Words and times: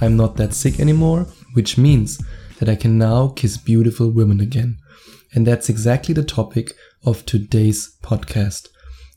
I'm 0.00 0.16
not 0.16 0.36
that 0.36 0.54
sick 0.54 0.80
anymore, 0.80 1.26
which 1.54 1.76
means 1.76 2.20
that 2.58 2.68
I 2.68 2.76
can 2.76 2.98
now 2.98 3.28
kiss 3.28 3.56
beautiful 3.56 4.10
women 4.10 4.40
again. 4.40 4.78
And 5.34 5.46
that's 5.46 5.68
exactly 5.68 6.14
the 6.14 6.24
topic 6.24 6.72
of 7.04 7.24
today's 7.26 7.96
podcast. 8.02 8.68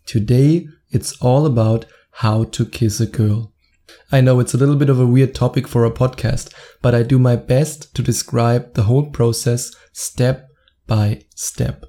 Today, 0.06 0.68
it's 0.92 1.14
all 1.22 1.46
about 1.46 1.86
how 2.12 2.44
to 2.46 2.66
kiss 2.66 3.00
a 3.00 3.08
girl. 3.08 3.52
I 4.12 4.22
know 4.22 4.40
it's 4.40 4.54
a 4.54 4.58
little 4.58 4.76
bit 4.76 4.90
of 4.90 5.00
a 5.00 5.08
weird 5.08 5.34
topic 5.34 5.68
for 5.68 5.86
a 5.86 5.92
podcast, 5.92 6.54
but 6.82 6.94
I 6.94 7.04
do 7.04 7.18
my 7.18 7.36
best 7.36 7.94
to 7.96 8.04
describe 8.04 8.74
the 8.74 8.84
whole 8.84 9.10
process 9.10 9.72
step 9.92 10.50
by 10.88 11.24
step? 11.36 11.86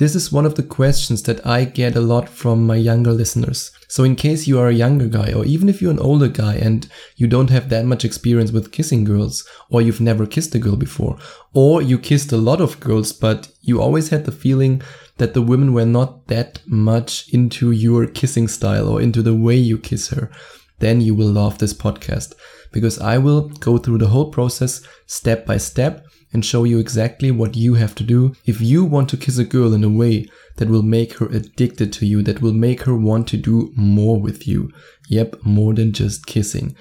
This 0.00 0.14
is 0.14 0.32
one 0.32 0.46
of 0.46 0.54
the 0.54 0.62
questions 0.62 1.24
that 1.24 1.46
I 1.46 1.66
get 1.66 1.94
a 1.94 2.00
lot 2.00 2.26
from 2.26 2.66
my 2.66 2.76
younger 2.76 3.12
listeners. 3.12 3.70
So 3.86 4.02
in 4.02 4.16
case 4.16 4.46
you 4.46 4.58
are 4.58 4.68
a 4.68 4.72
younger 4.72 5.08
guy, 5.08 5.34
or 5.34 5.44
even 5.44 5.68
if 5.68 5.82
you're 5.82 5.90
an 5.90 5.98
older 5.98 6.28
guy 6.28 6.54
and 6.54 6.88
you 7.16 7.26
don't 7.26 7.50
have 7.50 7.68
that 7.68 7.84
much 7.84 8.02
experience 8.02 8.50
with 8.50 8.72
kissing 8.72 9.04
girls, 9.04 9.46
or 9.68 9.82
you've 9.82 10.00
never 10.00 10.24
kissed 10.24 10.54
a 10.54 10.58
girl 10.58 10.76
before, 10.76 11.18
or 11.52 11.82
you 11.82 11.98
kissed 11.98 12.32
a 12.32 12.38
lot 12.38 12.62
of 12.62 12.80
girls, 12.80 13.12
but 13.12 13.50
you 13.60 13.78
always 13.78 14.08
had 14.08 14.24
the 14.24 14.32
feeling 14.32 14.80
that 15.18 15.34
the 15.34 15.42
women 15.42 15.74
were 15.74 15.84
not 15.84 16.28
that 16.28 16.62
much 16.66 17.28
into 17.28 17.70
your 17.70 18.06
kissing 18.06 18.48
style 18.48 18.88
or 18.88 19.02
into 19.02 19.20
the 19.20 19.34
way 19.34 19.56
you 19.56 19.76
kiss 19.76 20.08
her, 20.08 20.30
then 20.78 21.02
you 21.02 21.14
will 21.14 21.30
love 21.30 21.58
this 21.58 21.74
podcast 21.74 22.32
because 22.72 22.98
I 22.98 23.18
will 23.18 23.50
go 23.50 23.76
through 23.76 23.98
the 23.98 24.08
whole 24.08 24.30
process 24.30 24.80
step 25.04 25.44
by 25.44 25.58
step 25.58 26.06
and 26.32 26.44
show 26.44 26.64
you 26.64 26.78
exactly 26.78 27.30
what 27.30 27.56
you 27.56 27.74
have 27.74 27.94
to 27.96 28.04
do 28.04 28.34
if 28.44 28.60
you 28.60 28.84
want 28.84 29.08
to 29.08 29.16
kiss 29.16 29.38
a 29.38 29.44
girl 29.44 29.74
in 29.74 29.82
a 29.82 29.88
way 29.88 30.28
that 30.56 30.68
will 30.68 30.82
make 30.82 31.14
her 31.14 31.26
addicted 31.26 31.92
to 31.94 32.06
you, 32.06 32.22
that 32.22 32.40
will 32.40 32.52
make 32.52 32.82
her 32.82 32.96
want 32.96 33.26
to 33.28 33.36
do 33.36 33.72
more 33.74 34.20
with 34.20 34.46
you. 34.46 34.70
Yep, 35.08 35.44
more 35.44 35.74
than 35.74 35.92
just 35.92 36.26
kissing. 36.26 36.76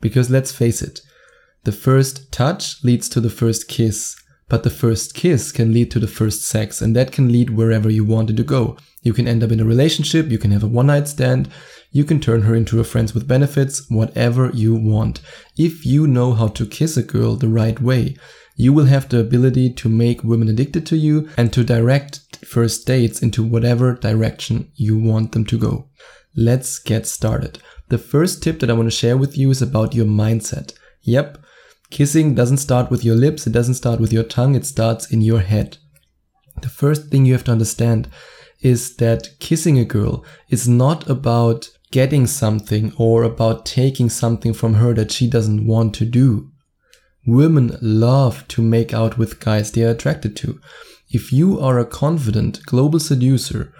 Because 0.00 0.30
let's 0.30 0.52
face 0.52 0.82
it, 0.82 1.00
the 1.64 1.72
first 1.72 2.30
touch 2.32 2.82
leads 2.82 3.08
to 3.10 3.20
the 3.20 3.30
first 3.30 3.68
kiss, 3.68 4.16
but 4.52 4.64
the 4.64 4.68
first 4.84 5.14
kiss 5.14 5.50
can 5.50 5.72
lead 5.72 5.90
to 5.90 5.98
the 5.98 6.06
first 6.06 6.42
sex, 6.42 6.82
and 6.82 6.94
that 6.94 7.10
can 7.10 7.32
lead 7.32 7.48
wherever 7.48 7.88
you 7.88 8.04
wanted 8.04 8.36
to 8.36 8.42
go. 8.42 8.76
You 9.00 9.14
can 9.14 9.26
end 9.26 9.42
up 9.42 9.50
in 9.50 9.60
a 9.60 9.64
relationship, 9.64 10.30
you 10.30 10.36
can 10.36 10.50
have 10.50 10.62
a 10.62 10.66
one 10.66 10.88
night 10.88 11.08
stand, 11.08 11.48
you 11.90 12.04
can 12.04 12.20
turn 12.20 12.42
her 12.42 12.54
into 12.54 12.78
a 12.78 12.84
friends 12.84 13.14
with 13.14 13.26
benefits, 13.26 13.88
whatever 13.88 14.50
you 14.52 14.74
want. 14.74 15.22
If 15.56 15.86
you 15.86 16.06
know 16.06 16.34
how 16.34 16.48
to 16.48 16.66
kiss 16.66 16.98
a 16.98 17.02
girl 17.02 17.36
the 17.36 17.48
right 17.48 17.80
way, 17.80 18.14
you 18.54 18.74
will 18.74 18.84
have 18.84 19.08
the 19.08 19.20
ability 19.20 19.72
to 19.72 19.88
make 19.88 20.22
women 20.22 20.50
addicted 20.50 20.84
to 20.88 20.98
you 20.98 21.30
and 21.38 21.50
to 21.54 21.64
direct 21.64 22.20
first 22.44 22.86
dates 22.86 23.22
into 23.22 23.42
whatever 23.42 23.94
direction 23.94 24.70
you 24.74 24.98
want 24.98 25.32
them 25.32 25.46
to 25.46 25.56
go. 25.56 25.88
Let's 26.36 26.78
get 26.78 27.06
started. 27.06 27.58
The 27.88 27.96
first 27.96 28.42
tip 28.42 28.60
that 28.60 28.68
I 28.68 28.74
want 28.74 28.88
to 28.88 28.94
share 28.94 29.16
with 29.16 29.38
you 29.38 29.50
is 29.50 29.62
about 29.62 29.94
your 29.94 30.04
mindset. 30.04 30.74
Yep, 31.04 31.41
kissing 31.92 32.34
doesn't 32.34 32.56
start 32.56 32.90
with 32.90 33.04
your 33.04 33.14
lips, 33.14 33.46
it 33.46 33.52
doesn't 33.52 33.74
start 33.74 34.00
with 34.00 34.12
your 34.12 34.24
tongue, 34.24 34.54
it 34.54 34.64
starts 34.64 35.12
in 35.12 35.20
your 35.20 35.40
head. 35.40 35.76
The 36.62 36.68
first 36.68 37.08
thing 37.08 37.26
you 37.26 37.34
have 37.34 37.44
to 37.44 37.52
understand 37.52 38.08
is 38.60 38.96
that 38.96 39.28
kissing 39.38 39.78
a 39.78 39.84
girl 39.84 40.24
is 40.48 40.66
not 40.66 41.08
about 41.08 41.68
getting 41.90 42.26
something 42.26 42.92
or 42.96 43.22
about 43.22 43.66
taking 43.66 44.08
something 44.08 44.54
from 44.54 44.74
her 44.74 44.94
that 44.94 45.12
she 45.12 45.28
doesn't 45.28 45.66
want 45.66 45.94
to 45.96 46.06
do. 46.06 46.50
Women 47.26 47.76
love 47.82 48.48
to 48.48 48.62
make 48.62 48.94
out 48.94 49.18
with 49.18 49.38
guys 49.38 49.70
they 49.70 49.84
are 49.84 49.90
attracted 49.90 50.34
to. 50.36 50.60
If 51.10 51.30
you 51.30 51.60
are 51.60 51.78
a 51.78 51.84
confident 51.84 52.64
global 52.64 53.00
seducer 53.00 53.72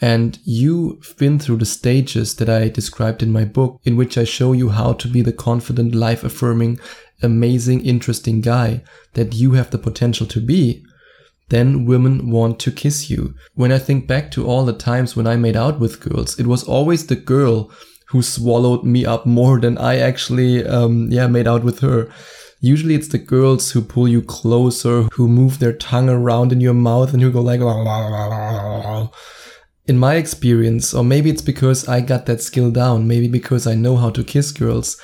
and 0.00 0.38
you've 0.44 1.14
been 1.18 1.38
through 1.38 1.58
the 1.58 1.66
stages 1.66 2.36
that 2.36 2.48
I 2.48 2.68
described 2.68 3.22
in 3.22 3.30
my 3.30 3.44
book, 3.44 3.80
in 3.84 3.96
which 3.96 4.16
I 4.16 4.24
show 4.24 4.52
you 4.52 4.70
how 4.70 4.94
to 4.94 5.08
be 5.08 5.20
the 5.20 5.32
confident, 5.32 5.94
life 5.94 6.24
affirming, 6.24 6.80
amazing, 7.22 7.84
interesting 7.84 8.40
guy 8.40 8.82
that 9.12 9.34
you 9.34 9.52
have 9.52 9.70
the 9.70 9.78
potential 9.78 10.26
to 10.28 10.40
be, 10.40 10.84
then 11.50 11.84
women 11.84 12.30
want 12.30 12.58
to 12.60 12.70
kiss 12.70 13.10
you. 13.10 13.34
When 13.54 13.72
I 13.72 13.78
think 13.78 14.06
back 14.06 14.30
to 14.32 14.46
all 14.46 14.64
the 14.64 14.72
times 14.72 15.16
when 15.16 15.26
I 15.26 15.36
made 15.36 15.56
out 15.56 15.78
with 15.78 16.00
girls, 16.00 16.38
it 16.38 16.46
was 16.46 16.64
always 16.64 17.06
the 17.06 17.16
girl 17.16 17.70
who 18.08 18.22
swallowed 18.22 18.84
me 18.84 19.04
up 19.04 19.26
more 19.26 19.60
than 19.60 19.76
I 19.76 19.98
actually, 19.98 20.64
um, 20.66 21.10
yeah, 21.10 21.26
made 21.26 21.46
out 21.46 21.62
with 21.62 21.80
her. 21.80 22.08
Usually 22.60 22.94
it's 22.94 23.08
the 23.08 23.18
girls 23.18 23.72
who 23.72 23.82
pull 23.82 24.08
you 24.08 24.22
closer, 24.22 25.02
who 25.12 25.28
move 25.28 25.58
their 25.58 25.72
tongue 25.72 26.08
around 26.08 26.52
in 26.52 26.60
your 26.60 26.74
mouth 26.74 27.12
and 27.12 27.22
who 27.22 27.30
go 27.30 27.40
like, 27.40 27.60
in 29.90 29.98
my 29.98 30.14
experience, 30.14 30.94
or 30.94 31.02
maybe 31.02 31.30
it's 31.30 31.42
because 31.42 31.88
I 31.88 32.00
got 32.00 32.26
that 32.26 32.40
skill 32.40 32.70
down, 32.70 33.08
maybe 33.08 33.26
because 33.26 33.66
I 33.66 33.74
know 33.74 33.96
how 33.96 34.10
to 34.10 34.22
kiss 34.22 34.52
girls. 34.52 34.96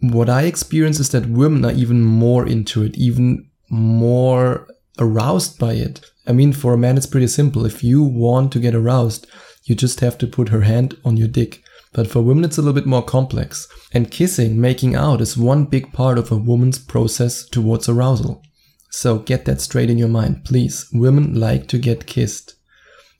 What 0.00 0.28
I 0.28 0.42
experience 0.42 0.98
is 0.98 1.10
that 1.10 1.26
women 1.26 1.64
are 1.64 1.70
even 1.84 2.00
more 2.02 2.44
into 2.44 2.82
it, 2.82 2.98
even 2.98 3.48
more 3.70 4.66
aroused 4.98 5.60
by 5.60 5.74
it. 5.74 6.00
I 6.26 6.32
mean, 6.32 6.52
for 6.52 6.74
a 6.74 6.76
man, 6.76 6.96
it's 6.96 7.06
pretty 7.06 7.28
simple. 7.28 7.64
If 7.64 7.84
you 7.84 8.02
want 8.02 8.52
to 8.52 8.58
get 8.58 8.74
aroused, 8.74 9.28
you 9.66 9.76
just 9.76 10.00
have 10.00 10.18
to 10.18 10.26
put 10.26 10.48
her 10.48 10.62
hand 10.62 10.96
on 11.04 11.16
your 11.16 11.28
dick. 11.28 11.62
But 11.92 12.08
for 12.08 12.20
women, 12.20 12.44
it's 12.44 12.58
a 12.58 12.62
little 12.62 12.80
bit 12.80 12.86
more 12.86 13.04
complex. 13.04 13.68
And 13.92 14.10
kissing, 14.10 14.60
making 14.60 14.96
out, 14.96 15.20
is 15.20 15.36
one 15.36 15.66
big 15.66 15.92
part 15.92 16.18
of 16.18 16.32
a 16.32 16.36
woman's 16.36 16.80
process 16.80 17.48
towards 17.48 17.88
arousal. 17.88 18.42
So 18.90 19.20
get 19.20 19.44
that 19.44 19.60
straight 19.60 19.88
in 19.88 19.98
your 19.98 20.08
mind, 20.08 20.44
please. 20.44 20.88
Women 20.92 21.38
like 21.38 21.68
to 21.68 21.78
get 21.78 22.06
kissed. 22.06 22.56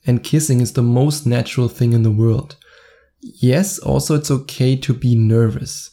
And 0.05 0.23
kissing 0.23 0.61
is 0.61 0.73
the 0.73 0.81
most 0.81 1.25
natural 1.25 1.67
thing 1.67 1.93
in 1.93 2.03
the 2.03 2.11
world. 2.11 2.55
Yes, 3.21 3.77
also 3.77 4.15
it's 4.15 4.31
okay 4.31 4.75
to 4.75 4.93
be 4.93 5.15
nervous. 5.15 5.91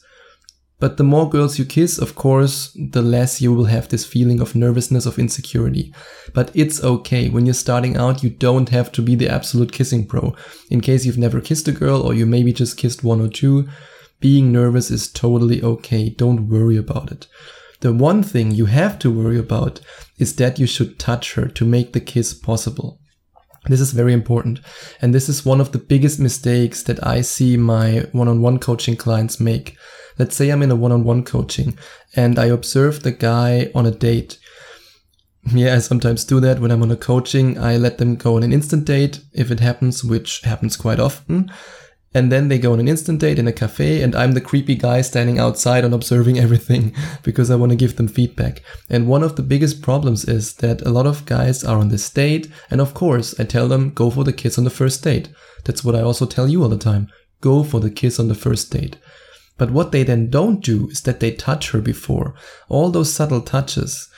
But 0.79 0.95
the 0.95 1.03
more 1.03 1.29
girls 1.29 1.59
you 1.59 1.65
kiss, 1.65 1.97
of 1.97 2.15
course, 2.15 2.75
the 2.91 3.01
less 3.01 3.41
you 3.41 3.53
will 3.53 3.65
have 3.65 3.89
this 3.89 4.05
feeling 4.05 4.39
of 4.39 4.55
nervousness, 4.55 5.05
of 5.05 5.19
insecurity. 5.19 5.93
But 6.33 6.51
it's 6.53 6.81
okay. 6.81 7.29
When 7.29 7.45
you're 7.45 7.53
starting 7.53 7.97
out, 7.97 8.23
you 8.23 8.29
don't 8.29 8.69
have 8.69 8.91
to 8.93 9.01
be 9.01 9.15
the 9.15 9.27
absolute 9.27 9.73
kissing 9.73 10.07
pro. 10.07 10.33
In 10.71 10.79
case 10.79 11.05
you've 11.05 11.17
never 11.17 11.41
kissed 11.41 11.67
a 11.67 11.73
girl 11.73 12.01
or 12.01 12.13
you 12.13 12.25
maybe 12.25 12.53
just 12.53 12.77
kissed 12.77 13.03
one 13.03 13.19
or 13.19 13.27
two, 13.27 13.67
being 14.21 14.51
nervous 14.53 14.89
is 14.89 15.11
totally 15.11 15.61
okay. 15.61 16.09
Don't 16.09 16.47
worry 16.47 16.77
about 16.77 17.11
it. 17.11 17.27
The 17.81 17.93
one 17.93 18.23
thing 18.23 18.51
you 18.51 18.65
have 18.65 18.99
to 18.99 19.11
worry 19.11 19.37
about 19.37 19.81
is 20.17 20.35
that 20.37 20.59
you 20.59 20.65
should 20.65 20.97
touch 20.97 21.33
her 21.33 21.47
to 21.47 21.65
make 21.65 21.91
the 21.91 22.01
kiss 22.01 22.33
possible. 22.33 22.99
This 23.65 23.81
is 23.81 23.91
very 23.91 24.13
important. 24.13 24.59
And 25.01 25.13
this 25.13 25.29
is 25.29 25.45
one 25.45 25.61
of 25.61 25.71
the 25.71 25.77
biggest 25.77 26.19
mistakes 26.19 26.83
that 26.83 27.05
I 27.05 27.21
see 27.21 27.57
my 27.57 28.07
one-on-one 28.11 28.59
coaching 28.59 28.95
clients 28.95 29.39
make. 29.39 29.77
Let's 30.17 30.35
say 30.35 30.49
I'm 30.49 30.61
in 30.61 30.71
a 30.71 30.75
one-on-one 30.75 31.23
coaching 31.23 31.77
and 32.15 32.39
I 32.39 32.45
observe 32.45 33.03
the 33.03 33.11
guy 33.11 33.71
on 33.75 33.85
a 33.85 33.91
date. 33.91 34.37
Yeah, 35.53 35.75
I 35.75 35.79
sometimes 35.79 36.25
do 36.25 36.39
that 36.41 36.59
when 36.59 36.71
I'm 36.71 36.83
on 36.83 36.91
a 36.91 36.97
coaching. 36.97 37.57
I 37.57 37.77
let 37.77 37.97
them 37.97 38.15
go 38.15 38.35
on 38.35 38.43
an 38.43 38.53
instant 38.53 38.85
date 38.85 39.21
if 39.33 39.51
it 39.51 39.59
happens, 39.59 40.03
which 40.03 40.41
happens 40.41 40.75
quite 40.75 40.99
often. 40.99 41.51
And 42.13 42.31
then 42.31 42.47
they 42.47 42.57
go 42.57 42.73
on 42.73 42.79
an 42.79 42.87
instant 42.87 43.19
date 43.19 43.37
in 43.37 43.47
a 43.47 43.53
cafe 43.53 44.01
and 44.01 44.15
I'm 44.15 44.31
the 44.31 44.41
creepy 44.41 44.75
guy 44.75 45.01
standing 45.01 45.37
outside 45.37 45.85
and 45.85 45.93
observing 45.93 46.39
everything 46.45 46.95
because 47.23 47.51
I 47.51 47.55
want 47.55 47.71
to 47.71 47.75
give 47.75 47.97
them 47.97 48.07
feedback. 48.07 48.63
And 48.89 49.07
one 49.07 49.21
of 49.21 49.35
the 49.35 49.43
biggest 49.43 49.81
problems 49.81 50.25
is 50.25 50.55
that 50.55 50.81
a 50.81 50.89
lot 50.89 51.05
of 51.05 51.25
guys 51.25 51.63
are 51.63 51.77
on 51.77 51.89
this 51.89 52.09
date. 52.09 52.49
And 52.71 52.81
of 52.81 52.93
course, 52.93 53.39
I 53.39 53.43
tell 53.43 53.67
them 53.67 53.91
go 53.91 54.09
for 54.09 54.23
the 54.23 54.33
kiss 54.33 54.57
on 54.57 54.63
the 54.63 54.69
first 54.69 55.03
date. 55.03 55.29
That's 55.65 55.83
what 55.83 55.95
I 55.95 56.01
also 56.01 56.25
tell 56.25 56.47
you 56.47 56.63
all 56.63 56.69
the 56.69 56.77
time. 56.77 57.09
Go 57.41 57.63
for 57.63 57.79
the 57.79 57.91
kiss 57.91 58.19
on 58.19 58.27
the 58.27 58.35
first 58.35 58.71
date. 58.71 58.97
But 59.57 59.71
what 59.71 59.91
they 59.91 60.03
then 60.03 60.29
don't 60.29 60.63
do 60.63 60.87
is 60.89 61.01
that 61.01 61.19
they 61.19 61.31
touch 61.31 61.71
her 61.71 61.81
before. 61.81 62.33
All 62.69 62.89
those 62.89 63.13
subtle 63.13 63.41
touches 63.41 64.08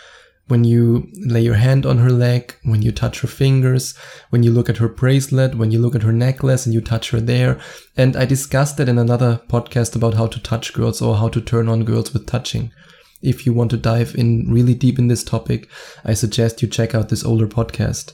when 0.52 0.66
you 0.66 1.08
lay 1.14 1.42
your 1.42 1.56
hand 1.56 1.86
on 1.86 1.98
her 2.00 2.12
leg, 2.12 2.54
when 2.64 2.82
you 2.82 2.92
touch 2.92 3.22
her 3.22 3.28
fingers, 3.28 3.96
when 4.32 4.44
you 4.44 4.52
look 4.52 4.70
at 4.70 4.78
her 4.78 4.90
bracelet, 4.90 5.56
when 5.56 5.72
you 5.72 5.80
look 5.80 5.96
at 5.96 6.04
her 6.04 6.12
necklace 6.12 6.66
and 6.66 6.74
you 6.74 6.82
touch 6.82 7.12
her 7.12 7.22
there. 7.22 7.58
And 7.96 8.18
I 8.18 8.26
discussed 8.26 8.76
that 8.76 8.90
in 8.90 8.98
another 8.98 9.42
podcast 9.48 9.96
about 9.96 10.16
how 10.16 10.28
to 10.28 10.42
touch 10.42 10.74
girls 10.74 11.02
or 11.02 11.16
how 11.16 11.30
to 11.30 11.40
turn 11.40 11.70
on 11.70 11.86
girls 11.86 12.14
with 12.14 12.28
touching. 12.28 12.74
If 13.22 13.46
you 13.46 13.54
want 13.54 13.72
to 13.72 13.78
dive 13.78 14.14
in 14.14 14.52
really 14.52 14.76
deep 14.76 15.00
in 15.00 15.08
this 15.08 15.24
topic, 15.24 15.70
I 16.04 16.16
suggest 16.16 16.62
you 16.62 16.68
check 16.68 16.94
out 16.94 17.08
this 17.08 17.24
older 17.24 17.48
podcast. 17.48 18.14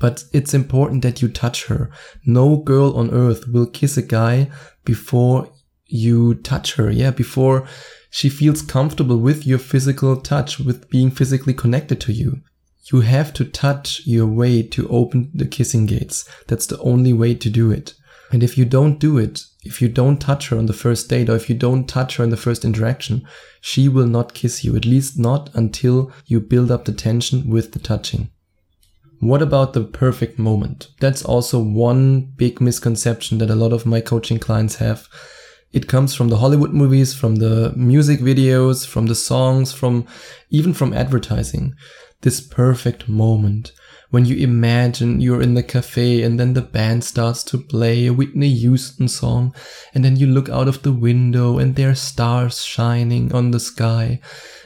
But 0.00 0.24
it's 0.32 0.52
important 0.52 1.02
that 1.02 1.22
you 1.22 1.28
touch 1.28 1.66
her. 1.66 1.92
No 2.26 2.56
girl 2.56 2.96
on 2.96 3.12
earth 3.12 3.46
will 3.46 3.66
kiss 3.66 3.96
a 3.96 4.02
guy 4.02 4.50
before 4.84 5.48
you 5.86 6.34
touch 6.34 6.74
her. 6.74 6.90
Yeah, 6.90 7.12
before 7.12 7.68
She 8.10 8.28
feels 8.28 8.60
comfortable 8.60 9.18
with 9.18 9.46
your 9.46 9.58
physical 9.58 10.16
touch, 10.16 10.58
with 10.58 10.90
being 10.90 11.10
physically 11.10 11.54
connected 11.54 12.00
to 12.02 12.12
you. 12.12 12.42
You 12.92 13.02
have 13.02 13.32
to 13.34 13.44
touch 13.44 14.02
your 14.04 14.26
way 14.26 14.62
to 14.64 14.88
open 14.88 15.30
the 15.32 15.46
kissing 15.46 15.86
gates. 15.86 16.28
That's 16.48 16.66
the 16.66 16.78
only 16.80 17.12
way 17.12 17.34
to 17.34 17.48
do 17.48 17.70
it. 17.70 17.94
And 18.32 18.42
if 18.42 18.58
you 18.58 18.64
don't 18.64 18.98
do 18.98 19.18
it, 19.18 19.44
if 19.64 19.80
you 19.82 19.88
don't 19.88 20.20
touch 20.20 20.48
her 20.48 20.58
on 20.58 20.66
the 20.66 20.72
first 20.72 21.08
date 21.08 21.28
or 21.28 21.36
if 21.36 21.48
you 21.48 21.54
don't 21.54 21.88
touch 21.88 22.16
her 22.16 22.24
in 22.24 22.30
the 22.30 22.36
first 22.36 22.64
interaction, 22.64 23.26
she 23.60 23.88
will 23.88 24.06
not 24.06 24.34
kiss 24.34 24.64
you, 24.64 24.76
at 24.76 24.84
least 24.84 25.18
not 25.18 25.50
until 25.54 26.12
you 26.26 26.40
build 26.40 26.70
up 26.70 26.84
the 26.84 26.92
tension 26.92 27.48
with 27.48 27.72
the 27.72 27.78
touching. 27.78 28.30
What 29.20 29.42
about 29.42 29.74
the 29.74 29.82
perfect 29.82 30.38
moment? 30.38 30.88
That's 30.98 31.22
also 31.22 31.62
one 31.62 32.32
big 32.36 32.60
misconception 32.60 33.38
that 33.38 33.50
a 33.50 33.54
lot 33.54 33.72
of 33.72 33.84
my 33.84 34.00
coaching 34.00 34.38
clients 34.38 34.76
have. 34.76 35.08
It 35.72 35.88
comes 35.88 36.14
from 36.14 36.28
the 36.28 36.38
Hollywood 36.38 36.72
movies, 36.72 37.14
from 37.14 37.36
the 37.36 37.72
music 37.76 38.20
videos, 38.20 38.86
from 38.86 39.06
the 39.06 39.14
songs, 39.14 39.72
from 39.72 40.06
even 40.50 40.74
from 40.74 40.92
advertising. 40.92 41.74
This 42.22 42.40
perfect 42.40 43.08
moment 43.08 43.72
when 44.10 44.24
you 44.24 44.36
imagine 44.36 45.20
you're 45.20 45.40
in 45.40 45.54
the 45.54 45.62
cafe 45.62 46.22
and 46.22 46.38
then 46.38 46.52
the 46.52 46.60
band 46.62 47.04
starts 47.04 47.44
to 47.44 47.58
play 47.58 48.06
a 48.06 48.12
Whitney 48.12 48.52
Houston 48.54 49.08
song 49.08 49.54
and 49.94 50.04
then 50.04 50.16
you 50.16 50.26
look 50.26 50.48
out 50.48 50.68
of 50.68 50.82
the 50.82 50.92
window 50.92 51.58
and 51.58 51.76
there 51.76 51.90
are 51.90 51.94
stars 51.94 52.62
shining 52.64 53.32
on 53.32 53.52
the 53.52 53.60
sky 53.60 54.20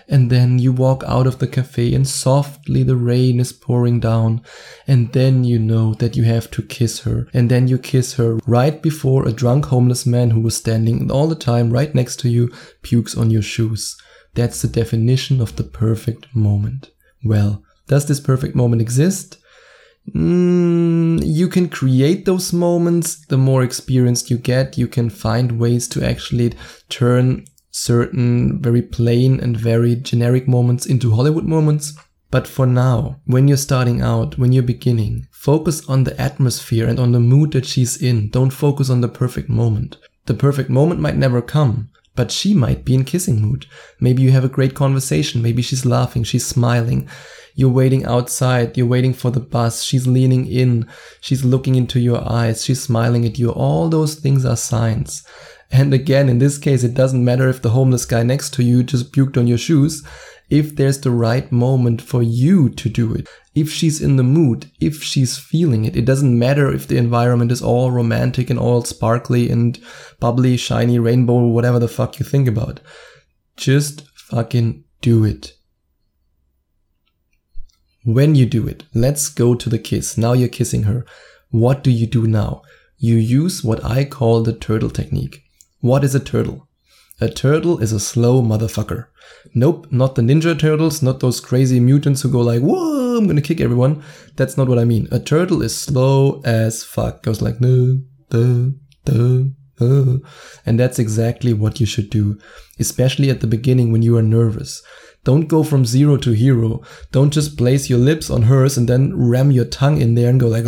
and 0.09 0.31
then 0.31 0.59
you 0.59 0.73
walk 0.73 1.03
out 1.07 1.27
of 1.27 1.39
the 1.39 1.47
cafe 1.47 1.95
and 1.95 2.07
softly 2.07 2.83
the 2.83 2.97
rain 2.97 3.41
is 3.41 3.53
pouring 3.53 4.01
down 4.01 4.43
and 4.87 5.13
then 5.13 5.45
you 5.45 5.59
know 5.59 5.95
that 5.95 6.17
you 6.17 6.25
have 6.25 6.51
to 6.51 6.63
kiss 6.63 7.01
her 7.01 7.27
and 7.33 7.51
then 7.51 7.69
you 7.69 7.79
kiss 7.79 8.15
her 8.15 8.39
right 8.47 8.83
before 8.83 9.27
a 9.27 9.33
drunk 9.33 9.67
homeless 9.67 10.05
man 10.05 10.31
who 10.31 10.41
was 10.41 10.57
standing 10.57 11.11
all 11.11 11.27
the 11.27 11.35
time 11.35 11.71
right 11.71 11.95
next 11.95 12.21
to 12.21 12.29
you 12.29 12.53
pukes 12.83 13.17
on 13.17 13.31
your 13.31 13.43
shoes. 13.43 13.97
That's 14.35 14.63
the 14.63 14.69
definition 14.69 15.41
of 15.41 15.57
the 15.57 15.65
perfect 15.65 16.35
moment. 16.35 16.91
Well, 17.25 17.63
does 17.87 18.07
this 18.07 18.21
perfect 18.21 18.55
moment 18.55 18.83
exist? 18.83 19.39
Mm, 20.13 21.23
you 21.25 21.49
can 21.49 21.69
create 21.69 22.25
those 22.25 22.53
moments. 22.53 23.25
The 23.27 23.39
more 23.39 23.63
experienced 23.63 24.31
you 24.31 24.37
get, 24.37 24.77
you 24.77 24.87
can 24.87 25.09
find 25.09 25.59
ways 25.59 25.89
to 25.89 26.05
actually 26.05 26.53
turn 26.89 27.47
certain 27.75 28.63
very 28.63 28.81
plain 28.81 29.41
and 29.41 29.57
very 29.57 29.97
generic 29.97 30.47
moments 30.47 30.87
into 30.87 31.13
Hollywood 31.13 31.45
moments. 31.45 31.93
But 32.31 32.47
for 32.47 32.67
now, 32.67 33.21
when 33.27 33.49
you're 33.49 33.57
starting 33.57 34.01
out, 34.01 34.39
when 34.39 34.53
you're 34.53 34.63
beginning, 34.63 35.27
focus 35.33 35.85
on 35.89 36.05
the 36.05 36.19
atmosphere 36.21 36.87
and 36.89 37.01
on 37.01 37.11
the 37.11 37.19
mood 37.19 37.53
that 37.53 37.67
she's 37.67 38.01
in. 38.01 38.31
Don't 38.31 38.51
focus 38.51 38.91
on 38.91 39.01
the 39.01 39.09
perfect 39.09 39.49
moment. 39.49 39.97
The 40.27 40.35
perfect 40.35 40.71
moment 40.71 41.01
might 41.01 41.17
never 41.17 41.43
come, 41.43 41.91
but 42.15 42.31
she 42.31 42.55
might 42.55 42.85
be 42.85 42.95
in 42.95 43.05
kissing 43.05 43.43
mood. 43.43 43.67
Maybe 43.99 44.23
you 44.23 44.31
have 44.31 44.45
a 44.45 44.49
great 44.49 44.75
conversation. 44.75 45.43
Maybe 45.43 45.61
she's 45.61 45.85
laughing, 45.85 46.23
she's 46.23 46.47
smiling. 46.47 47.09
You're 47.57 47.71
waiting 47.71 48.05
outside, 48.05 48.77
you're 48.77 48.87
waiting 48.87 49.15
for 49.15 49.33
the 49.33 49.41
bus, 49.41 49.83
she's 49.83 50.07
leaning 50.07 50.47
in, 50.47 50.89
she's 51.21 51.45
looking 51.45 51.75
into 51.75 51.99
your 52.01 52.29
eyes, 52.29 52.65
she's 52.65 52.83
smiling 52.83 53.25
at 53.25 53.39
you. 53.39 53.51
All 53.51 53.89
those 53.89 54.15
things 54.15 54.45
are 54.45 54.57
signs. 54.57 55.25
And 55.75 55.93
again, 55.93 56.29
in 56.29 56.39
this 56.39 56.57
case, 56.57 56.85
it 56.85 56.95
doesn't 56.95 57.25
matter 57.25 57.49
if 57.49 57.61
the 57.61 57.71
homeless 57.71 58.05
guy 58.05 58.23
next 58.23 58.55
to 58.55 58.63
you 58.63 58.85
just 58.85 59.11
puked 59.11 59.37
on 59.37 59.49
your 59.49 59.59
shoes. 59.59 60.07
If 60.49 60.77
there's 60.77 61.01
the 61.01 61.11
right 61.11 61.51
moment 61.51 62.01
for 62.01 62.23
you 62.23 62.69
to 62.69 62.89
do 62.89 63.13
it, 63.13 63.29
if 63.57 63.73
she's 63.73 64.01
in 64.01 64.15
the 64.15 64.23
mood, 64.23 64.71
if 64.81 65.03
she's 65.03 65.37
feeling 65.37 65.85
it, 65.85 65.97
it 65.97 66.05
doesn't 66.05 66.39
matter 66.39 66.73
if 66.73 66.87
the 66.87 66.97
environment 66.97 67.51
is 67.51 67.61
all 67.61 67.91
romantic 67.91 68.51
and 68.51 68.59
all 68.59 68.85
sparkly 68.85 69.51
and 69.51 69.81
bubbly, 70.21 70.57
shiny, 70.57 71.01
rainbow, 71.01 71.45
whatever 71.49 71.81
the 71.81 71.89
fuck 71.89 72.21
you 72.21 72.25
think 72.25 72.47
about. 72.47 72.79
Just 73.57 74.09
fucking 74.15 74.85
do 75.01 75.25
it. 75.25 75.55
When 78.05 78.37
you 78.37 78.47
do 78.47 78.69
it, 78.69 78.85
let's 78.95 79.29
go 79.29 79.57
to 79.57 79.69
the 79.69 79.81
kiss. 79.81 80.17
Now 80.17 80.35
you're 80.35 80.49
kissing 80.49 80.85
her. 80.85 81.05
What 81.51 81.83
do 81.83 81.91
you 81.91 82.07
do 82.07 82.29
now? 82.29 82.63
You 82.97 83.17
use 83.17 83.65
what 83.65 83.85
I 83.85 84.05
call 84.05 84.45
the 84.45 84.53
turtle 84.53 84.91
technique. 84.91 85.44
What 85.85 86.03
is 86.03 86.15
a 86.15 86.19
turtle? 86.19 86.67
A 87.21 87.29
turtle 87.29 87.79
is 87.79 87.93
a 87.93 88.01
slow 88.01 88.41
motherfucker. 88.41 89.09
Nope, 89.55 89.87
not 89.91 90.15
the 90.15 90.23
Ninja 90.23 90.59
Turtles, 90.59 91.03
not 91.03 91.21
those 91.21 91.43
crazy 91.43 91.79
mutants 91.79 92.23
who 92.23 92.31
go 92.31 92.41
like, 92.41 92.63
whoa, 92.63 93.19
I'm 93.19 93.27
gonna 93.27 93.43
kick 93.43 93.61
everyone. 93.61 94.03
That's 94.35 94.57
not 94.57 94.67
what 94.67 94.79
I 94.79 94.87
mean. 94.87 95.09
A 95.13 95.21
turtle 95.21 95.61
is 95.61 95.79
slow 95.79 96.41
as 96.43 96.83
fuck. 96.83 97.23
Goes 97.23 97.43
like, 97.43 97.61
no, 97.61 98.01
duh, 98.31 98.71
duh, 99.05 99.43
duh. 99.77 100.21
And 100.65 100.81
that's 100.81 100.99
exactly 100.99 101.53
what 101.53 101.81
you 101.81 101.85
should 101.85 102.09
do, 102.09 102.39
especially 102.81 103.29
at 103.29 103.43
the 103.43 103.47
beginning 103.47 103.93
when 103.93 104.01
you 104.01 104.17
are 104.17 104.23
nervous. 104.23 104.83
Don't 105.23 105.49
go 105.49 105.63
from 105.63 105.85
zero 105.85 106.17
to 106.17 106.31
hero. 106.33 106.81
Don't 107.13 107.31
just 107.31 107.59
place 107.59 107.91
your 107.91 107.99
lips 107.99 108.31
on 108.31 108.45
hers 108.45 108.79
and 108.79 108.89
then 108.89 109.13
ram 109.15 109.51
your 109.51 109.67
tongue 109.67 110.01
in 110.01 110.15
there 110.15 110.31
and 110.31 110.41
go 110.41 110.49
like, 110.49 110.65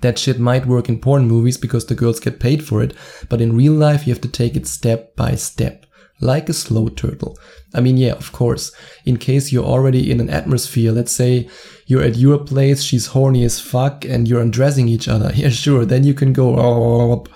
that 0.00 0.18
shit 0.18 0.38
might 0.38 0.66
work 0.66 0.88
in 0.88 1.00
porn 1.00 1.26
movies 1.26 1.56
because 1.56 1.86
the 1.86 1.94
girls 1.94 2.20
get 2.20 2.40
paid 2.40 2.64
for 2.64 2.82
it, 2.82 2.94
but 3.28 3.40
in 3.40 3.56
real 3.56 3.72
life 3.72 4.06
you 4.06 4.12
have 4.12 4.22
to 4.22 4.28
take 4.28 4.56
it 4.56 4.66
step 4.66 5.16
by 5.16 5.34
step. 5.34 5.86
Like 6.20 6.48
a 6.48 6.52
slow 6.52 6.88
turtle. 6.88 7.38
I 7.74 7.80
mean, 7.80 7.96
yeah, 7.96 8.12
of 8.12 8.32
course. 8.32 8.72
In 9.04 9.18
case 9.18 9.52
you're 9.52 9.64
already 9.64 10.10
in 10.10 10.18
an 10.20 10.30
atmosphere, 10.30 10.90
let's 10.90 11.12
say 11.12 11.48
you're 11.86 12.02
at 12.02 12.16
your 12.16 12.38
place, 12.38 12.82
she's 12.82 13.08
horny 13.08 13.44
as 13.44 13.60
fuck, 13.60 14.04
and 14.04 14.26
you're 14.26 14.40
undressing 14.40 14.88
each 14.88 15.06
other. 15.06 15.30
Yeah, 15.34 15.50
sure, 15.50 15.84
then 15.84 16.04
you 16.04 16.14
can 16.14 16.32
go. 16.32 17.24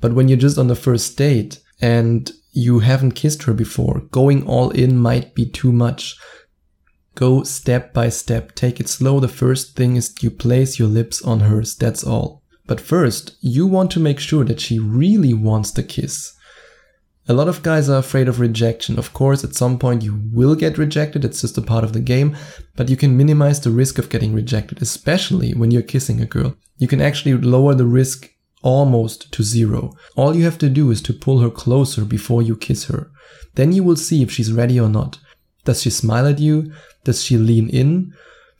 But 0.00 0.14
when 0.14 0.28
you're 0.28 0.36
just 0.36 0.58
on 0.58 0.66
the 0.66 0.74
first 0.74 1.16
date 1.16 1.60
and 1.80 2.30
you 2.52 2.80
haven't 2.80 3.12
kissed 3.12 3.44
her 3.44 3.54
before, 3.54 4.00
going 4.10 4.46
all 4.46 4.70
in 4.70 4.96
might 4.96 5.34
be 5.34 5.46
too 5.46 5.72
much. 5.72 6.16
Go 7.14 7.44
step 7.44 7.92
by 7.92 8.08
step. 8.08 8.54
Take 8.54 8.80
it 8.80 8.88
slow. 8.88 9.20
The 9.20 9.28
first 9.28 9.76
thing 9.76 9.96
is 9.96 10.14
you 10.20 10.30
place 10.30 10.78
your 10.78 10.88
lips 10.88 11.22
on 11.22 11.40
hers. 11.40 11.76
That's 11.76 12.02
all. 12.02 12.42
But 12.66 12.80
first, 12.80 13.36
you 13.40 13.66
want 13.66 13.90
to 13.92 14.00
make 14.00 14.18
sure 14.18 14.44
that 14.44 14.60
she 14.60 14.78
really 14.78 15.34
wants 15.34 15.70
the 15.70 15.82
kiss. 15.82 16.34
A 17.26 17.32
lot 17.32 17.48
of 17.48 17.62
guys 17.62 17.88
are 17.88 17.98
afraid 17.98 18.28
of 18.28 18.40
rejection. 18.40 18.98
Of 18.98 19.12
course, 19.12 19.44
at 19.44 19.54
some 19.54 19.78
point 19.78 20.02
you 20.02 20.22
will 20.32 20.54
get 20.54 20.76
rejected. 20.76 21.24
It's 21.24 21.40
just 21.40 21.56
a 21.56 21.62
part 21.62 21.84
of 21.84 21.92
the 21.92 22.00
game, 22.00 22.36
but 22.76 22.90
you 22.90 22.96
can 22.96 23.16
minimize 23.16 23.60
the 23.60 23.70
risk 23.70 23.98
of 23.98 24.10
getting 24.10 24.34
rejected, 24.34 24.82
especially 24.82 25.54
when 25.54 25.70
you're 25.70 25.82
kissing 25.82 26.20
a 26.20 26.26
girl. 26.26 26.56
You 26.76 26.88
can 26.88 27.00
actually 27.00 27.34
lower 27.34 27.74
the 27.74 27.86
risk 27.86 28.30
almost 28.62 29.32
to 29.32 29.42
zero. 29.42 29.92
All 30.16 30.34
you 30.34 30.44
have 30.44 30.58
to 30.58 30.68
do 30.68 30.90
is 30.90 31.00
to 31.02 31.12
pull 31.12 31.40
her 31.40 31.50
closer 31.50 32.04
before 32.04 32.42
you 32.42 32.56
kiss 32.56 32.86
her. 32.86 33.10
Then 33.54 33.72
you 33.72 33.84
will 33.84 33.96
see 33.96 34.22
if 34.22 34.30
she's 34.30 34.52
ready 34.52 34.78
or 34.80 34.88
not. 34.88 35.18
Does 35.64 35.82
she 35.82 35.90
smile 35.90 36.26
at 36.26 36.38
you? 36.38 36.72
Does 37.04 37.22
she 37.22 37.36
lean 37.36 37.68
in? 37.68 38.12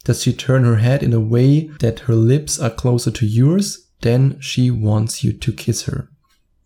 Does 0.05 0.23
she 0.23 0.33
turn 0.33 0.65
her 0.65 0.77
head 0.77 1.03
in 1.03 1.13
a 1.13 1.21
way 1.21 1.69
that 1.81 2.01
her 2.01 2.15
lips 2.15 2.59
are 2.59 2.71
closer 2.71 3.11
to 3.11 3.27
yours? 3.27 3.87
Then 4.03 4.39
she 4.41 4.71
wants 4.71 5.25
you 5.25 5.33
to 5.33 5.53
kiss 5.53 5.85
her. 5.85 6.09